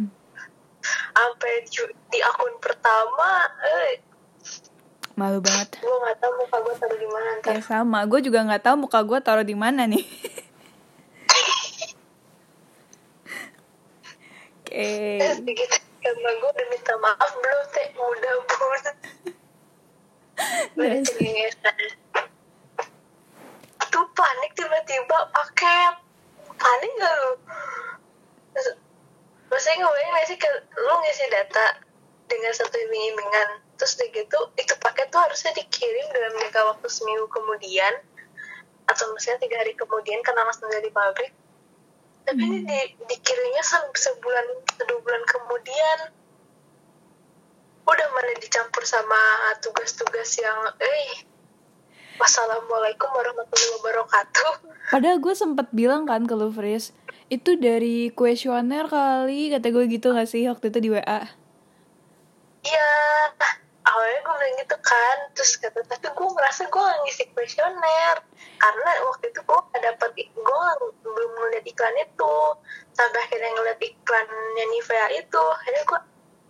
[0.84, 4.02] sampai ju- di akun pertama eh.
[5.14, 5.78] Malu banget.
[5.78, 7.98] Gue nggak tahu muka gue taruh di mana ya sama.
[8.04, 10.04] Gue juga nggak tahu muka gue taruh di mana nih.
[14.60, 15.22] Oke.
[15.22, 17.86] Terus begitu karena gue udah minta maaf belum teh?
[20.74, 21.76] Udah cengengesan
[23.94, 25.94] tuh panik tiba-tiba paket.
[26.58, 27.30] Panik gak lu
[29.50, 31.66] maksudnya ngebayang gak sih ke, lu ngisi data
[32.26, 37.26] dengan satu iming-imingan terus udah gitu itu paket tuh harusnya dikirim dalam jangka waktu seminggu
[37.28, 37.94] kemudian
[38.88, 41.32] atau misalnya tiga hari kemudian karena masih dari pabrik.
[42.24, 44.44] Tapi ini di, dikirimnya se- sebulan
[44.88, 45.98] dua bulan kemudian
[47.84, 49.20] udah mana dicampur sama
[49.60, 51.28] tugas-tugas yang eh
[52.16, 54.52] wassalamualaikum warahmatullahi wabarakatuh.
[54.88, 56.96] Padahal gue sempet bilang kan ke lu Fris
[57.32, 61.20] itu dari kuesioner kali kata gue gitu gak sih waktu itu di WA
[62.64, 62.90] iya
[63.84, 68.16] awalnya gue bilang gitu kan terus kata tapi gue merasa gue gak ngisi kuesioner.
[68.56, 70.68] Karena waktu itu gue gak dapet gue
[71.04, 72.36] belum ngeliat iklan itu.
[72.96, 76.00] Sampai akhirnya ngeliat iklannya Nivea itu akhirnya gue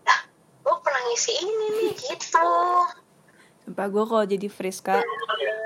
[0.08, 0.20] ah
[0.62, 2.50] gue pernah ngisi ini nih gitu.
[3.66, 5.02] Sumpah gue kalau jadi Friska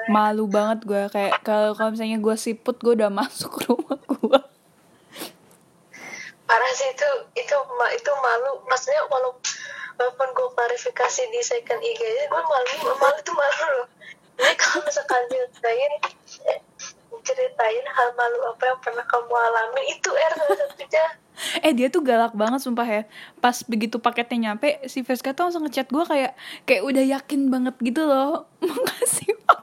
[0.09, 1.03] malu banget gue.
[1.13, 4.41] Kayak kalau kalau misalnya gue siput gue udah masuk rumah gue.
[6.49, 7.57] Parah sih itu itu
[7.93, 9.37] itu malu maksudnya walau
[10.01, 13.89] walaupun gue klarifikasi di second IG nya gue malu malu itu malu loh
[14.39, 15.93] jadi kalau misalkan ceritain
[17.21, 21.07] ceritain hal malu apa yang pernah kamu alami itu er satunya
[21.67, 23.03] Eh dia tuh galak banget sumpah ya.
[23.39, 26.33] Pas begitu paketnya nyampe si Friska tuh langsung ngechat gue kayak
[26.67, 29.58] kayak udah yakin banget gitu loh makasih paket.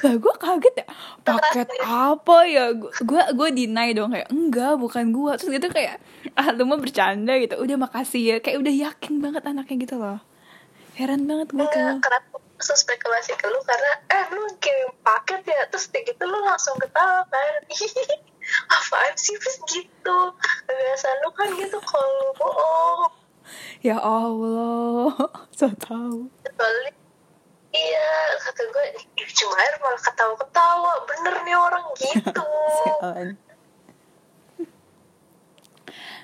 [0.00, 0.86] Lah gue kaget ya
[1.24, 2.72] paket apa ya?
[2.78, 6.00] Gue gue deny dong kayak enggak bukan gue terus gitu kayak
[6.36, 7.60] ah lu mau bercanda gitu.
[7.60, 8.36] Udah makasih ya.
[8.40, 10.18] Kayak udah yakin banget anaknya gitu loh.
[10.96, 11.96] Heran banget gue tuh.
[12.00, 15.62] aku langsung spekulasi ke lu karena eh lu kirim paket ya?
[15.72, 17.62] Terus kayak gitu lu langsung ketawa kan.
[18.76, 20.18] Apaan sih terus gitu.
[20.68, 23.12] Kebiasaan lu kan gitu kalau bohong.
[23.80, 25.16] Ya allah
[25.58, 26.28] so tau.
[26.54, 26.99] Balik
[27.80, 28.84] iya kata gue
[29.20, 30.92] "Ih, cuma air malah ketawa-ketawa.
[31.08, 32.44] Bener nih orang gitu.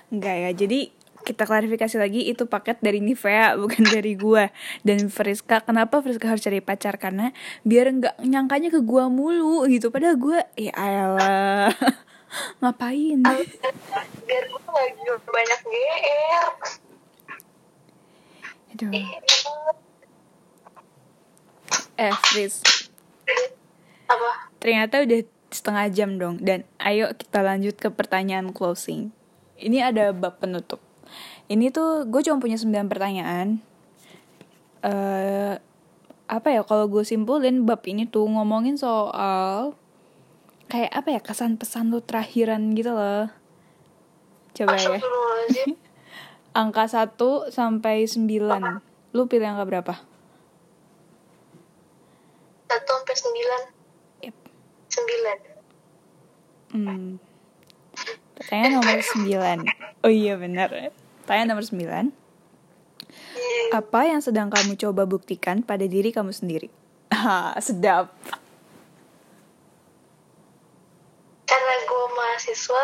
[0.07, 0.79] Enggak ya, jadi
[1.27, 4.47] kita klarifikasi lagi itu paket dari Nivea bukan dari gua.
[4.87, 6.95] Dan Friska kenapa Friska harus cari pacar?
[6.95, 7.35] Karena
[7.67, 9.91] biar nggak nyangkanya ke gua mulu gitu.
[9.91, 11.75] Padahal gua ya elah
[12.63, 13.19] ngapain?
[14.23, 16.47] Biar gue gak banyak GR
[18.75, 18.91] Aduh.
[21.97, 22.61] Eh Fris
[24.07, 24.29] apa?
[24.57, 25.19] Ternyata udah
[25.51, 26.39] setengah jam dong.
[26.41, 29.11] Dan ayo kita lanjut ke pertanyaan closing.
[29.59, 30.79] Ini ada bab penutup.
[31.47, 33.63] Ini tuh gue cuma punya 9 pertanyaan.
[34.83, 35.55] Eh
[36.27, 39.79] apa ya kalau gue simpulin bab ini tuh ngomongin soal
[40.67, 43.31] kayak apa ya kesan pesan lu terakhiran gitu loh.
[44.51, 44.99] Coba ya.
[46.59, 47.15] Angka 1
[47.53, 48.27] sampai 9
[49.15, 49.93] lu pilih angka berapa
[52.67, 53.61] satu sampai sembilan
[54.21, 54.35] Yep.
[54.87, 55.37] sembilan
[56.67, 57.15] Hmm.
[58.35, 59.59] Pertanyaan nomor 9.
[60.03, 60.67] Oh iya benar.
[61.23, 62.11] Pertanyaan nomor 9.
[63.33, 63.63] Iya.
[63.73, 66.67] Apa yang sedang kamu coba buktikan pada diri kamu sendiri?
[67.09, 68.11] Ah, sedap.
[71.45, 72.83] karena gue mahasiswa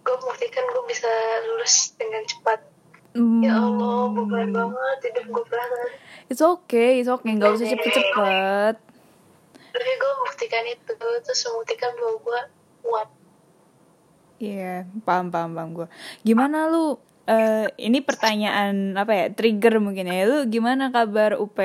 [0.00, 1.10] gue buktikan gue bisa
[1.44, 2.60] lulus dengan cepat
[3.12, 5.90] Hmm, ya Allah beban banget hidup gue perasaan
[6.28, 7.36] It's okay, it's okay.
[7.36, 8.74] Gak usah cepet-cepet.
[9.74, 12.40] tapi gue buktikan itu terus membuktikan bahwa gue
[12.80, 13.08] kuat
[14.38, 15.86] Iya, paham, paham, paham gue.
[16.22, 16.98] Gimana lu?
[17.24, 19.26] eh ini pertanyaan apa ya?
[19.32, 20.28] Trigger mungkin ya.
[20.28, 21.56] Lu gimana kabar UP?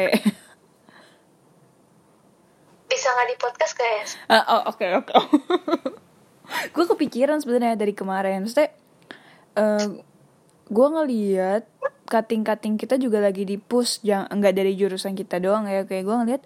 [2.89, 5.13] bisa nggak di podcast guys Ah, oh oke oke.
[6.73, 8.41] gue kepikiran sebenarnya dari kemarin.
[8.41, 8.73] Maksudnya,
[9.53, 9.87] eh
[10.69, 11.63] gue ngeliat
[12.05, 15.86] cutting-cutting kita juga lagi di push, jangan nggak dari jurusan kita doang ya.
[15.86, 16.43] Kayak gue ngeliat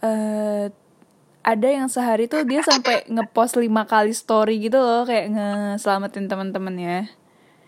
[0.00, 0.66] eh
[1.40, 7.10] ada yang sehari tuh dia sampai ngepost lima kali story gitu loh, kayak ngeselamatin teman-temannya.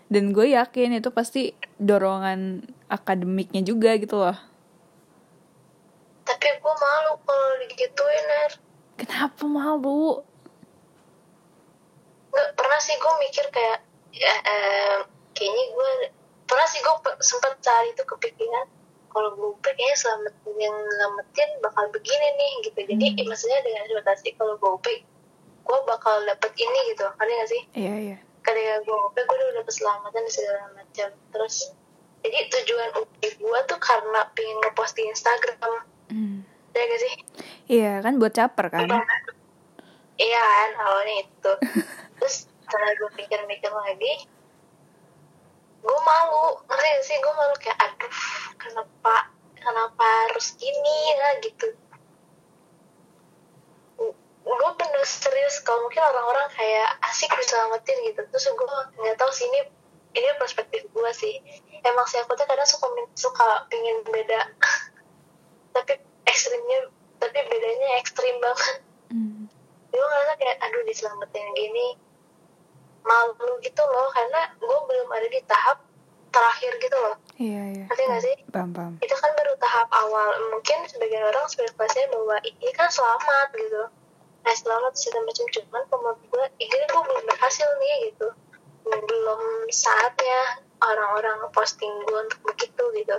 [0.07, 4.37] Dan gue yakin itu pasti dorongan akademiknya juga gitu loh.
[6.23, 8.51] tapi gue malu kalau digituin er
[8.95, 10.23] Kenapa malu?
[12.31, 13.79] nggak pernah sih gue mikir kayak
[14.15, 14.97] ya, eh,
[15.33, 15.89] kayaknya gue
[16.43, 18.65] pernah sih gue pe- sempet cari itu kepikiran
[19.07, 23.25] kalau gue kayaknya selamat yang selamatin bakal begini nih gitu jadi Hmm.
[23.25, 24.95] maksudnya dengan ekspektasi kalau gue
[25.63, 28.17] gue bakal dapet ini gitu ada gak sih Iya iya.
[28.41, 31.55] ketika gue UP gue udah dapet selamatan dan segala macam terus
[32.19, 35.57] jadi tujuan UP gue tuh karena pengen ngepost di Instagram
[36.05, 36.43] Hmm.
[36.71, 37.13] ya gak sih
[37.65, 38.85] Iya kan buat caper kan?
[40.13, 41.51] Iya kan awalnya itu
[42.17, 44.13] Terus setelah gue pikir-mikir lagi
[45.83, 48.11] Gue malu Ngerti gak sih gue malu kayak Aduh
[48.55, 49.13] kenapa
[49.63, 51.67] Kenapa harus gini ya gitu.
[54.43, 58.21] Gue bener serius Kalau mungkin orang-orang kayak Asik diselamatin gitu.
[58.27, 58.67] Terus gue
[59.03, 59.61] gak tahu sih ini
[60.15, 61.39] Ini perspektif gue sih.
[61.83, 64.51] Emang sih aku tuh kadang suka, suka pingin beda.
[65.75, 68.77] Tapi ekstrimnya Tapi bedanya ekstrim banget.
[69.13, 69.45] Hmm.
[69.93, 71.93] gue ngerasa kayak aduh diselamatin gini
[73.03, 75.77] malu gitu loh karena gue belum ada di tahap
[76.33, 77.15] terakhir gitu loh.
[77.37, 77.85] Iya iya.
[77.85, 78.35] Ngerti nggak sih?
[78.49, 78.93] Paham paham.
[78.97, 80.29] itu kan baru tahap awal.
[80.49, 83.83] Mungkin sebagian orang spekulasinya bahwa "Ih, ini kan selamat gitu.
[84.43, 85.45] Nah selamat segala macam.
[85.53, 88.27] Cuman menurut gue ini gue belum berhasil nih gitu.
[88.83, 93.17] Belum saatnya orang-orang posting gue untuk begitu gitu.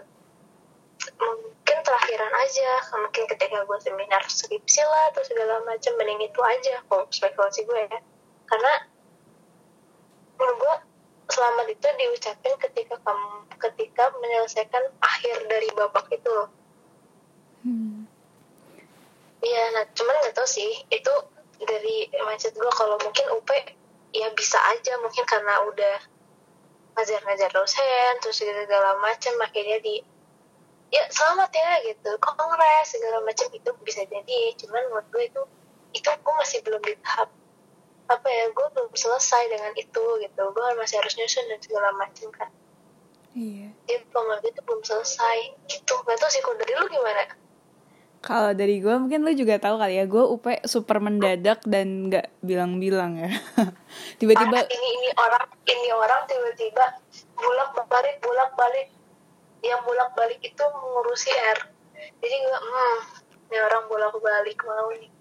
[1.22, 2.70] Mungkin terakhiran aja.
[2.98, 7.80] Mungkin ketika gue seminar skripsi lah atau segala macam mending itu aja kok spekulasi gue
[7.88, 7.98] ya.
[8.44, 8.72] Karena
[10.36, 10.76] menurut gue
[11.32, 16.50] selamat itu diucapin ketika kamu ketika menyelesaikan akhir dari babak itu loh
[17.64, 18.04] Hmm.
[19.40, 21.14] Iya, nah cuman nggak tahu sih itu
[21.64, 23.48] dari mindset gue kalau mungkin UP
[24.12, 25.96] ya bisa aja mungkin karena udah
[26.94, 30.04] ngajar-ngajar dosen terus segala macam akhirnya di
[30.92, 35.42] ya selamat ya gitu kongres segala macam itu bisa jadi cuman menurut gue itu
[35.96, 37.32] itu gue masih belum di tahap
[38.14, 40.42] apa ya gue belum selesai dengan itu gitu.
[40.54, 42.50] Gue masih harus nyusun dan segala macam kan.
[43.34, 43.74] Iya.
[43.90, 45.38] jadi pemain itu belum selesai.
[45.66, 45.92] Gitu.
[46.06, 47.22] Nggak tahu sih kalau dari lu gimana?
[48.24, 52.30] Kalau dari gue mungkin lu juga tahu kali ya, gue UP super mendadak dan nggak
[52.40, 53.30] bilang-bilang ya.
[54.22, 56.84] Tiba-tiba ini ini orang ini orang tiba-tiba
[57.36, 58.88] bulak balik bulak balik.
[59.64, 61.58] Yang bulak balik itu mengurusi R.
[62.22, 65.13] Jadi gue hmm ini orang bolak balik mau nih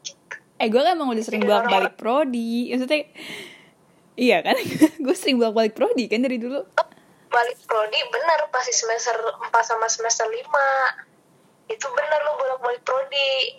[0.64, 2.72] eh gue kan emang udah sering bolak-balik prodi.
[2.72, 3.11] Maksudnya
[4.16, 4.55] iya kan?
[5.03, 6.64] gue sering bolak-balik prodi kan dari dulu.
[7.34, 10.38] balik prodi bener pasti semester 4 sama semester 5
[11.66, 13.57] itu bener lu bolak balik prodi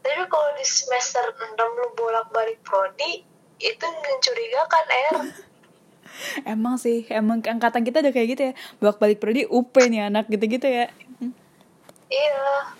[0.00, 3.20] tapi kalau di semester 6 lu bolak balik prodi
[3.60, 5.16] itu mencurigakan R
[6.48, 8.54] Emang sih, emang angkatan kita udah kayak gitu ya.
[8.80, 10.88] Bolak-balik prodi UP nih anak gitu-gitu ya.
[12.12, 12.72] iya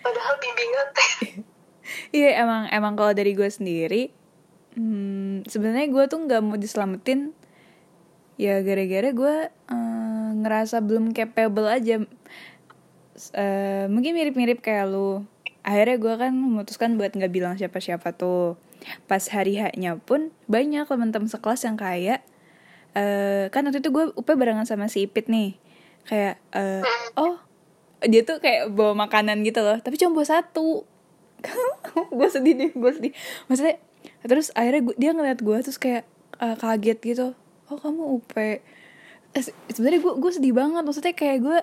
[0.00, 1.12] padahal bimbingan teh
[2.16, 4.10] Iya emang emang kalau dari gue sendiri,
[4.76, 7.34] hmm, sebenarnya gue tuh nggak mau diselamatin.
[8.40, 12.00] Ya gara-gara gue eh, ngerasa belum capable aja.
[13.36, 15.28] Eh, mungkin mirip-mirip kayak lu.
[15.60, 18.56] Akhirnya gue kan memutuskan buat nggak bilang siapa-siapa tuh.
[19.04, 22.24] Pas hari haknya pun banyak teman-teman sekelas yang kayak
[22.90, 25.60] eh kan waktu itu gue UP barengan sama si Ipit nih.
[26.08, 26.82] Kayak eh,
[27.20, 27.36] oh
[28.08, 30.88] dia tuh kayak bawa makanan gitu loh, tapi cuma bawa satu
[32.18, 33.12] gue sedih deh gue sedih.
[33.46, 33.76] Maksudnya
[34.24, 36.04] terus akhirnya gua, dia ngeliat gue terus kayak
[36.38, 37.26] eh, kaget gitu.
[37.70, 38.32] Oh kamu UP
[39.30, 40.82] Eh, se- sebenarnya gue gue sedih banget.
[40.82, 41.58] Maksudnya kayak gue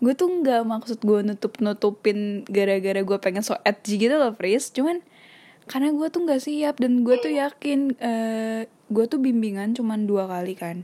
[0.00, 4.68] gue tuh nggak maksud gue nutup nutupin gara-gara gue pengen so edgy gitu loh Fris.
[4.72, 5.00] Cuman
[5.70, 10.26] karena gue tuh nggak siap dan gue tuh yakin eh gue tuh bimbingan cuman dua
[10.26, 10.82] kali kan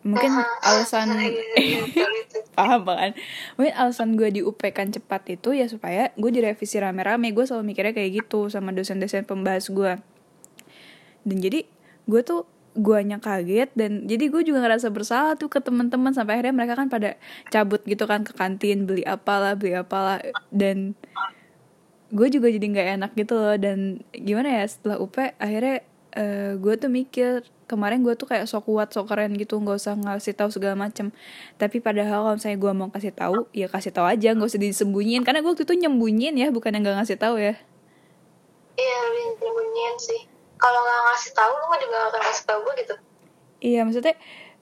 [0.00, 0.32] mungkin
[0.64, 1.12] alasan
[2.56, 3.12] paham kan
[3.56, 7.32] mungkin alasan gue di UP kan cepat itu ya supaya gue direvisi rame-rame.
[7.36, 10.00] Gue selalu mikirnya kayak gitu sama dosen-dosen pembahas gue.
[11.24, 11.68] Dan jadi
[12.08, 16.54] gue tuh guanya kaget dan jadi gue juga ngerasa bersalah tuh ke teman-teman sampai akhirnya
[16.54, 17.18] mereka kan pada
[17.50, 20.24] cabut gitu kan ke kantin beli apalah beli apalah.
[20.48, 20.96] Dan
[22.10, 23.56] gue juga jadi nggak enak gitu loh.
[23.60, 25.84] Dan gimana ya setelah UP akhirnya
[26.14, 29.94] eh, gue tuh mikir kemarin gue tuh kayak sok kuat sok keren gitu nggak usah
[29.94, 31.14] ngasih tahu segala macem.
[31.54, 35.22] Tapi padahal kalau misalnya gue mau kasih tahu ya kasih tahu aja nggak usah disembunyiin.
[35.22, 37.54] Karena gue waktu itu nyembunyiin ya bukan yang nggak ngasih tahu ya.
[38.74, 40.20] Iya lebih nyembunyiin sih.
[40.58, 42.94] Kalau nggak ngasih tahu lu juga nggak akan ngasih tahu gue gitu.
[43.60, 44.16] Iya maksudnya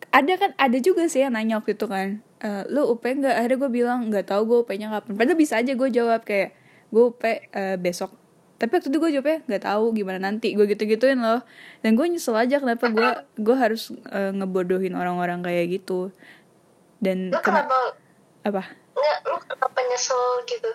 [0.08, 2.20] ada kan ada juga sih yang nanya waktu itu kan.
[2.44, 3.34] E, lu UP nggak?
[3.34, 5.16] Akhirnya gue bilang nggak tahu gue UP-nya kapan.
[5.16, 6.52] Padahal bisa aja gue jawab kayak
[6.92, 8.17] gue UP eh, besok
[8.58, 10.50] tapi waktu itu gue jawabnya nggak tahu gimana nanti?
[10.58, 11.46] Gue gitu gituin loh.
[11.78, 16.10] Dan gue nyesel aja kenapa gue gue harus eh, ngebodohin orang-orang kayak gitu.
[16.98, 17.78] Dan lu kena- kenapa?
[18.42, 18.62] Apa?
[18.98, 20.70] Nggak lu kenapa nyesel gitu?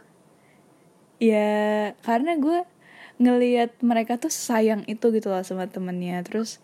[1.19, 2.63] Ya karena gue
[3.19, 6.23] ngelihat mereka tuh sayang itu gitu loh sama temennya.
[6.23, 6.63] Terus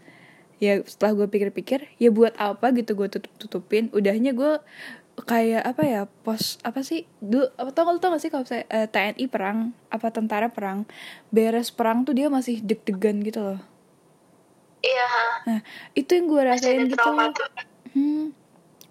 [0.63, 4.59] ya setelah gue pikir-pikir ya buat apa gitu gue tutup tutupin udahnya gue
[5.25, 8.63] kayak apa ya pos apa sih dulu apa tau lu tau gak sih kalau saya
[8.69, 10.85] eh, TNI perang apa tentara perang
[11.33, 13.61] beres perang tuh dia masih deg-degan gitu loh.
[14.79, 15.09] Iya.
[15.49, 15.59] Nah
[15.97, 17.09] itu yang gue rasain gitu
[17.95, 18.25] hmm,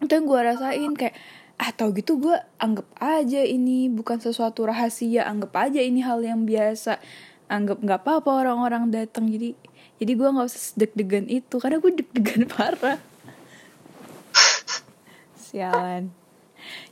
[0.04, 1.16] itu yang gue rasain kayak
[1.58, 6.46] ah tau gitu gue anggap aja ini bukan sesuatu rahasia anggap aja ini hal yang
[6.46, 7.02] biasa
[7.50, 9.58] anggap nggak apa-apa orang-orang datang jadi
[9.98, 12.98] jadi gue nggak usah deg-degan itu karena gue deg-degan parah.
[15.34, 16.17] Sialan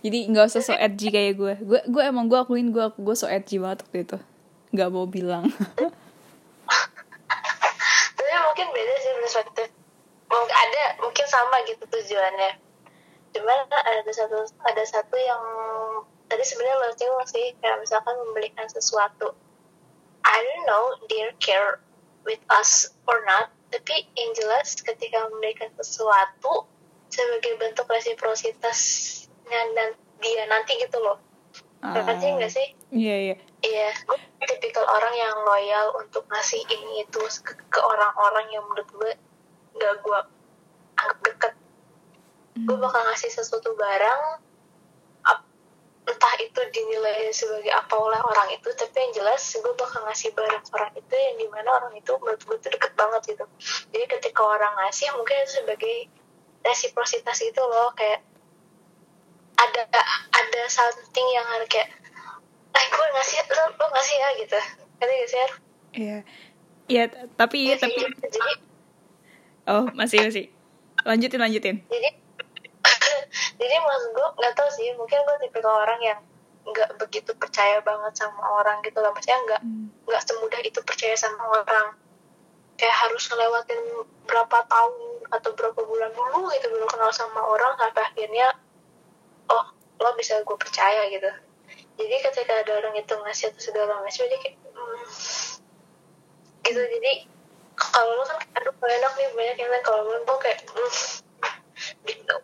[0.01, 1.55] jadi nggak usah so edgy kayak gue.
[1.65, 4.19] Gue gue emang gue akuin gue gue so edgy banget waktu itu.
[4.73, 5.45] Nggak mau bilang.
[8.17, 9.69] Tapi mungkin beda sih perspektif.
[10.27, 12.53] Mungkin ada mungkin sama gitu tujuannya.
[13.37, 15.43] Cuman ada satu ada satu yang
[16.27, 19.35] tadi sebenarnya lo singgung sih kayak misalkan membelikan sesuatu.
[20.27, 21.79] I don't know they care
[22.27, 26.67] with us or not tapi yang jelas ketika memberikan sesuatu
[27.11, 29.89] sebagai bentuk resiprositasnya dan
[30.21, 31.19] dia nanti gitu loh.
[31.83, 32.67] Ngerti nggak sih?
[32.91, 33.37] Iya iya.
[33.63, 38.89] Iya, gue tipikal orang yang loyal untuk ngasih ini itu ke, ke orang-orang yang menurut
[38.91, 39.13] gue
[39.77, 40.21] gak gue
[40.97, 41.55] anggap deket.
[42.57, 44.41] gue bakal ngasih sesuatu barang
[46.07, 50.63] entah itu dinilai sebagai apa oleh orang itu tapi yang jelas gue bakal ngasih barang
[50.71, 53.45] orang itu yang di mana orang itu menurut gue tuh deket banget gitu.
[53.91, 55.97] Jadi ketika orang ngasih mungkin itu sebagai
[56.63, 58.23] resiprositas gitu loh kayak
[59.57, 59.83] ada
[60.33, 61.89] ada something yang harus kayak
[62.77, 64.59] eh gue ngasih lo, lo ngasih ya gitu
[65.01, 65.41] ngerti gak sih?
[65.97, 66.19] Iya.
[66.87, 67.05] Iya,
[67.35, 68.53] tapi sih, tapi jadi
[69.67, 70.45] oh, masih masih.
[71.03, 71.77] Lanjutin lanjutin.
[71.91, 72.11] jadi
[73.61, 76.21] jadi maksud gue nggak tahu sih mungkin gue tipikal orang yang
[76.67, 79.87] nggak begitu percaya banget sama orang gitu loh maksudnya nggak Hmm.
[80.07, 81.95] nggak semudah itu percaya sama orang
[82.77, 83.81] kayak harus ngelewatin
[84.27, 84.95] berapa tahun
[85.33, 88.47] atau berapa bulan dulu gitu baru kenal sama orang sampai akhirnya
[89.51, 89.65] oh
[90.01, 91.31] lo bisa gue percaya gitu.
[91.97, 95.05] Jadi ketika ada orang itu ngasih atau segala macam jadi kayak hmm,
[96.69, 96.81] gitu.
[96.81, 97.13] Jadi
[97.77, 99.85] kalau lo kan aduh gak enak nih banyak yang lain.
[99.85, 100.93] Kalau lo tuh kayak hmm,
[102.05, 102.37] gitu.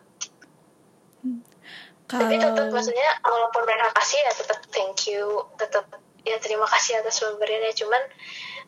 [2.03, 5.85] Tapi tetap Kalau maksudnya walaupun mereka kasih ya tetap thank you tetap
[6.21, 7.73] ya terima kasih atas pemberiannya.
[7.77, 8.01] Cuman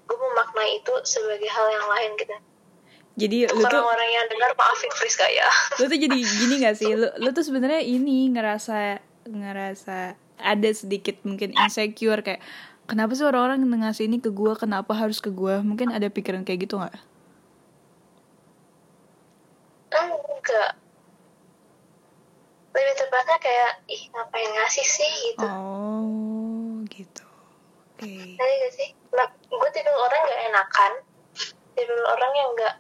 [0.06, 2.36] gue memaknai itu sebagai hal yang lain gitu
[3.16, 5.48] jadi lu tuh orang-orang yang dengar maafin Friska ya.
[5.80, 6.92] Lu tuh jadi gini gak sih?
[6.92, 9.00] Lu, lu tuh sebenarnya ini ngerasa
[9.32, 12.44] ngerasa ada sedikit mungkin insecure kayak
[12.92, 14.60] kenapa sih orang-orang ngasih ini ke gua?
[14.60, 15.64] Kenapa harus ke gua?
[15.64, 16.96] Mungkin ada pikiran kayak gitu nggak?
[19.96, 20.72] Enggak.
[22.76, 25.16] Lebih tepatnya kayak ih ngapain ngasih sih?
[25.32, 25.48] Gitu.
[25.48, 27.28] Oh gitu.
[27.96, 28.36] Oke.
[28.36, 28.90] Ngerti gak sih?
[29.16, 30.92] Nah, gue tipe orang gak enakan.
[31.80, 32.76] Tipe orang yang gak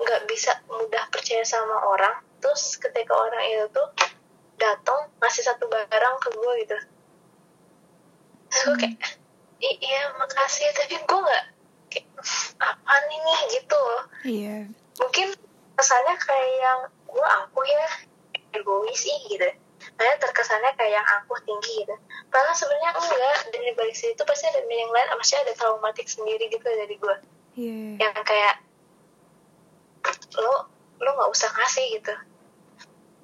[0.00, 2.18] nggak bisa mudah percaya sama orang.
[2.40, 3.88] Terus ketika orang itu tuh
[4.56, 6.76] datang ngasih satu barang ke gue gitu.
[8.48, 8.96] Terus gue kayak
[9.60, 11.44] "I- iya makasih tapi gue nggak
[11.92, 12.06] kayak
[12.58, 13.34] apa ini?
[13.52, 14.02] Gitu loh.
[14.24, 14.56] Iya.
[14.98, 15.26] Mungkin
[15.76, 17.86] kesannya kayak yang gue angkuh ya
[18.52, 19.48] egois sih gitu.
[19.96, 21.94] Makanya terkesannya kayak yang angkuh tinggi gitu.
[22.28, 26.46] Padahal sebenarnya enggak dan di balik situ pasti ada meaning lain pasti ada traumatik sendiri
[26.46, 27.16] gitu dari gue
[27.58, 27.98] iya.
[27.98, 28.54] Yang kayak
[30.36, 30.54] lo
[31.00, 32.14] lo nggak usah ngasih gitu.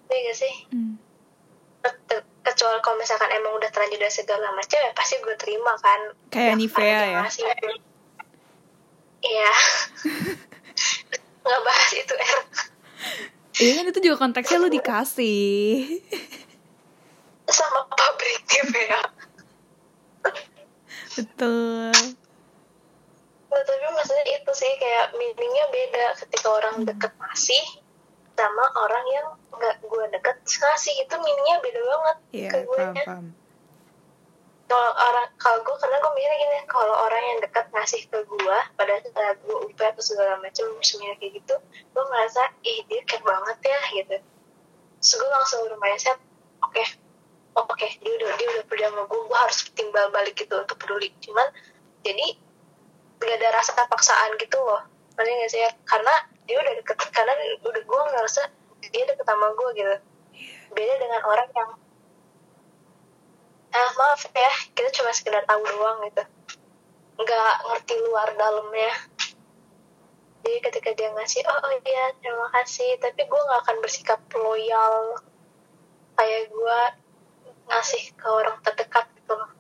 [0.07, 0.55] Iya gak sih?
[0.71, 0.95] Hmm.
[1.83, 5.75] Ke- ke- kecuali kalau misalkan emang udah terlanjur dan segala macam ya pasti gue terima
[5.77, 6.01] kan.
[6.31, 7.23] Kayak Yang Nivea ya?
[9.23, 9.51] iya.
[11.43, 12.39] Nggak bahas itu er.
[13.57, 15.89] Iya kan itu juga konteksnya lu dikasih.
[17.49, 19.01] Sama pabrik Nivea.
[21.17, 21.97] Betul.
[23.47, 26.05] Nah, tapi maksudnya itu sih kayak meaningnya beda.
[26.21, 26.36] Ketika
[26.67, 27.65] orang deket ngasih
[28.37, 30.37] sama orang yang nggak gue deket.
[30.43, 33.27] Ngasih itu meaningnya beda banget iya ke gue paham
[34.67, 38.59] kalau orang kalau gue karena gue mikirnya gini kalau orang yang dekat ngasih ke gue
[38.75, 43.23] pada saat gue UP atau segala macam semuanya kayak gitu gue merasa ih dia care
[43.23, 44.17] banget ya gitu.
[44.99, 46.19] Terus gue langsung bermindset
[46.67, 46.83] oke
[47.55, 50.77] oh, oke dia udah dia udah peduli sama gue gue harus timbal balik gitu untuk
[50.83, 51.15] peduli.
[51.23, 51.47] Cuman
[52.03, 52.27] jadi
[53.23, 54.83] gak ada rasa paksaan gitu loh.
[55.15, 55.71] Ngerti gak sih ya?
[55.87, 56.15] karena
[56.47, 57.35] dia udah deket karena
[57.67, 58.43] udah gue ngerasa
[58.95, 59.97] dia deket sama gue gitu.
[60.73, 61.71] Beda dengan orang yang
[63.77, 66.23] ah maaf ya kita cuma sekedar tahu doang gitu.
[67.19, 68.95] Nggak ngerti luar dalamnya.
[70.47, 75.19] Jadi ketika dia ngasih oh, oh iya terima kasih tapi gue nggak akan bersikap loyal
[76.15, 76.81] kayak gue
[77.67, 79.51] ngasih ke orang terdekat gitu loh.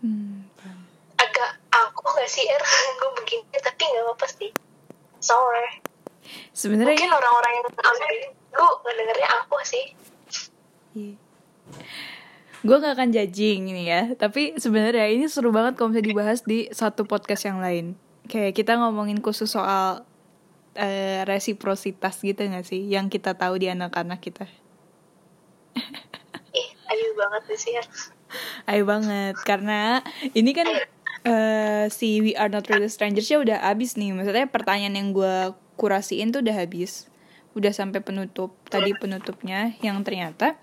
[0.00, 0.48] Hmm,
[1.20, 2.64] agak aku nggak sih er?
[2.98, 4.50] Gue begini tapi nggak apa sih.
[5.20, 5.81] Sorry
[6.52, 8.10] sebenarnya mungkin orang-orang yang ambil
[8.52, 9.86] gue ngedengernya aku sih
[10.92, 11.16] Iya.
[12.62, 16.70] Gue gak akan judging ini ya, tapi sebenarnya ini seru banget kalau bisa dibahas di
[16.70, 17.98] satu podcast yang lain.
[18.30, 20.06] Kayak kita ngomongin khusus soal
[20.78, 24.46] eh, resiprositas gitu gak sih, yang kita tahu di anak-anak kita.
[26.52, 27.86] ih ayu banget sih er
[28.70, 30.00] Ayo banget, karena
[30.32, 30.68] ini kan
[31.26, 34.14] eh, si We Are Not Really Strangers nya udah habis nih.
[34.14, 35.50] Maksudnya pertanyaan yang gue
[35.82, 37.10] kurasiin tuh udah habis,
[37.58, 38.54] udah sampai penutup.
[38.70, 40.54] Tadi penutupnya yang ternyata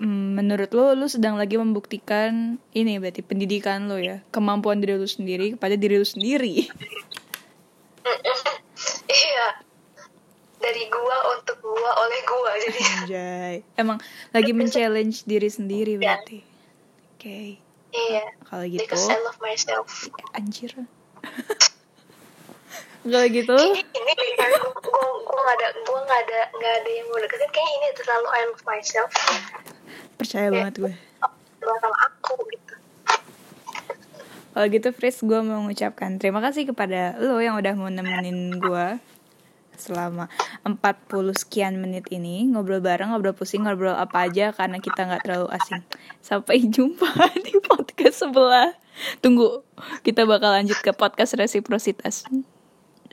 [0.00, 5.04] mm, menurut lo, lo sedang lagi membuktikan ini berarti pendidikan lo ya, kemampuan diri lo
[5.04, 6.64] sendiri kepada diri lo sendiri.
[9.28, 9.46] iya.
[10.64, 12.80] Dari gua untuk gua oleh gua jadi.
[12.80, 14.00] Anjay, emang
[14.32, 16.40] lagi men-challenge diri sendiri berarti.
[17.12, 17.60] Oke,
[17.92, 18.24] iya.
[18.48, 20.08] Kalau gitu, because I love myself.
[20.32, 20.72] Anjir.
[23.04, 24.52] kalau gitu, kayak
[25.24, 28.40] gua nggak ada gua nggak ada nggak ada yang mau deketin kayak ini terlalu I
[28.48, 29.10] love myself
[30.24, 30.94] percaya banget gue.
[31.64, 32.74] Sama aku gitu
[34.54, 38.86] Kalau gitu Fris gue mau mengucapkan terima kasih kepada lo yang udah mau nemenin gue
[39.74, 40.30] selama
[40.62, 45.50] 40 sekian menit ini ngobrol bareng, ngobrol pusing, ngobrol apa aja karena kita nggak terlalu
[45.50, 45.82] asing.
[46.22, 47.10] Sampai jumpa
[47.44, 48.70] di podcast sebelah.
[49.18, 49.66] Tunggu,
[50.06, 52.22] kita bakal lanjut ke podcast resiprositas.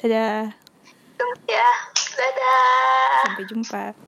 [0.02, 0.50] Dadah.
[1.46, 1.70] Ya,
[2.18, 3.22] dadah.
[3.22, 3.94] Sampai jumpa.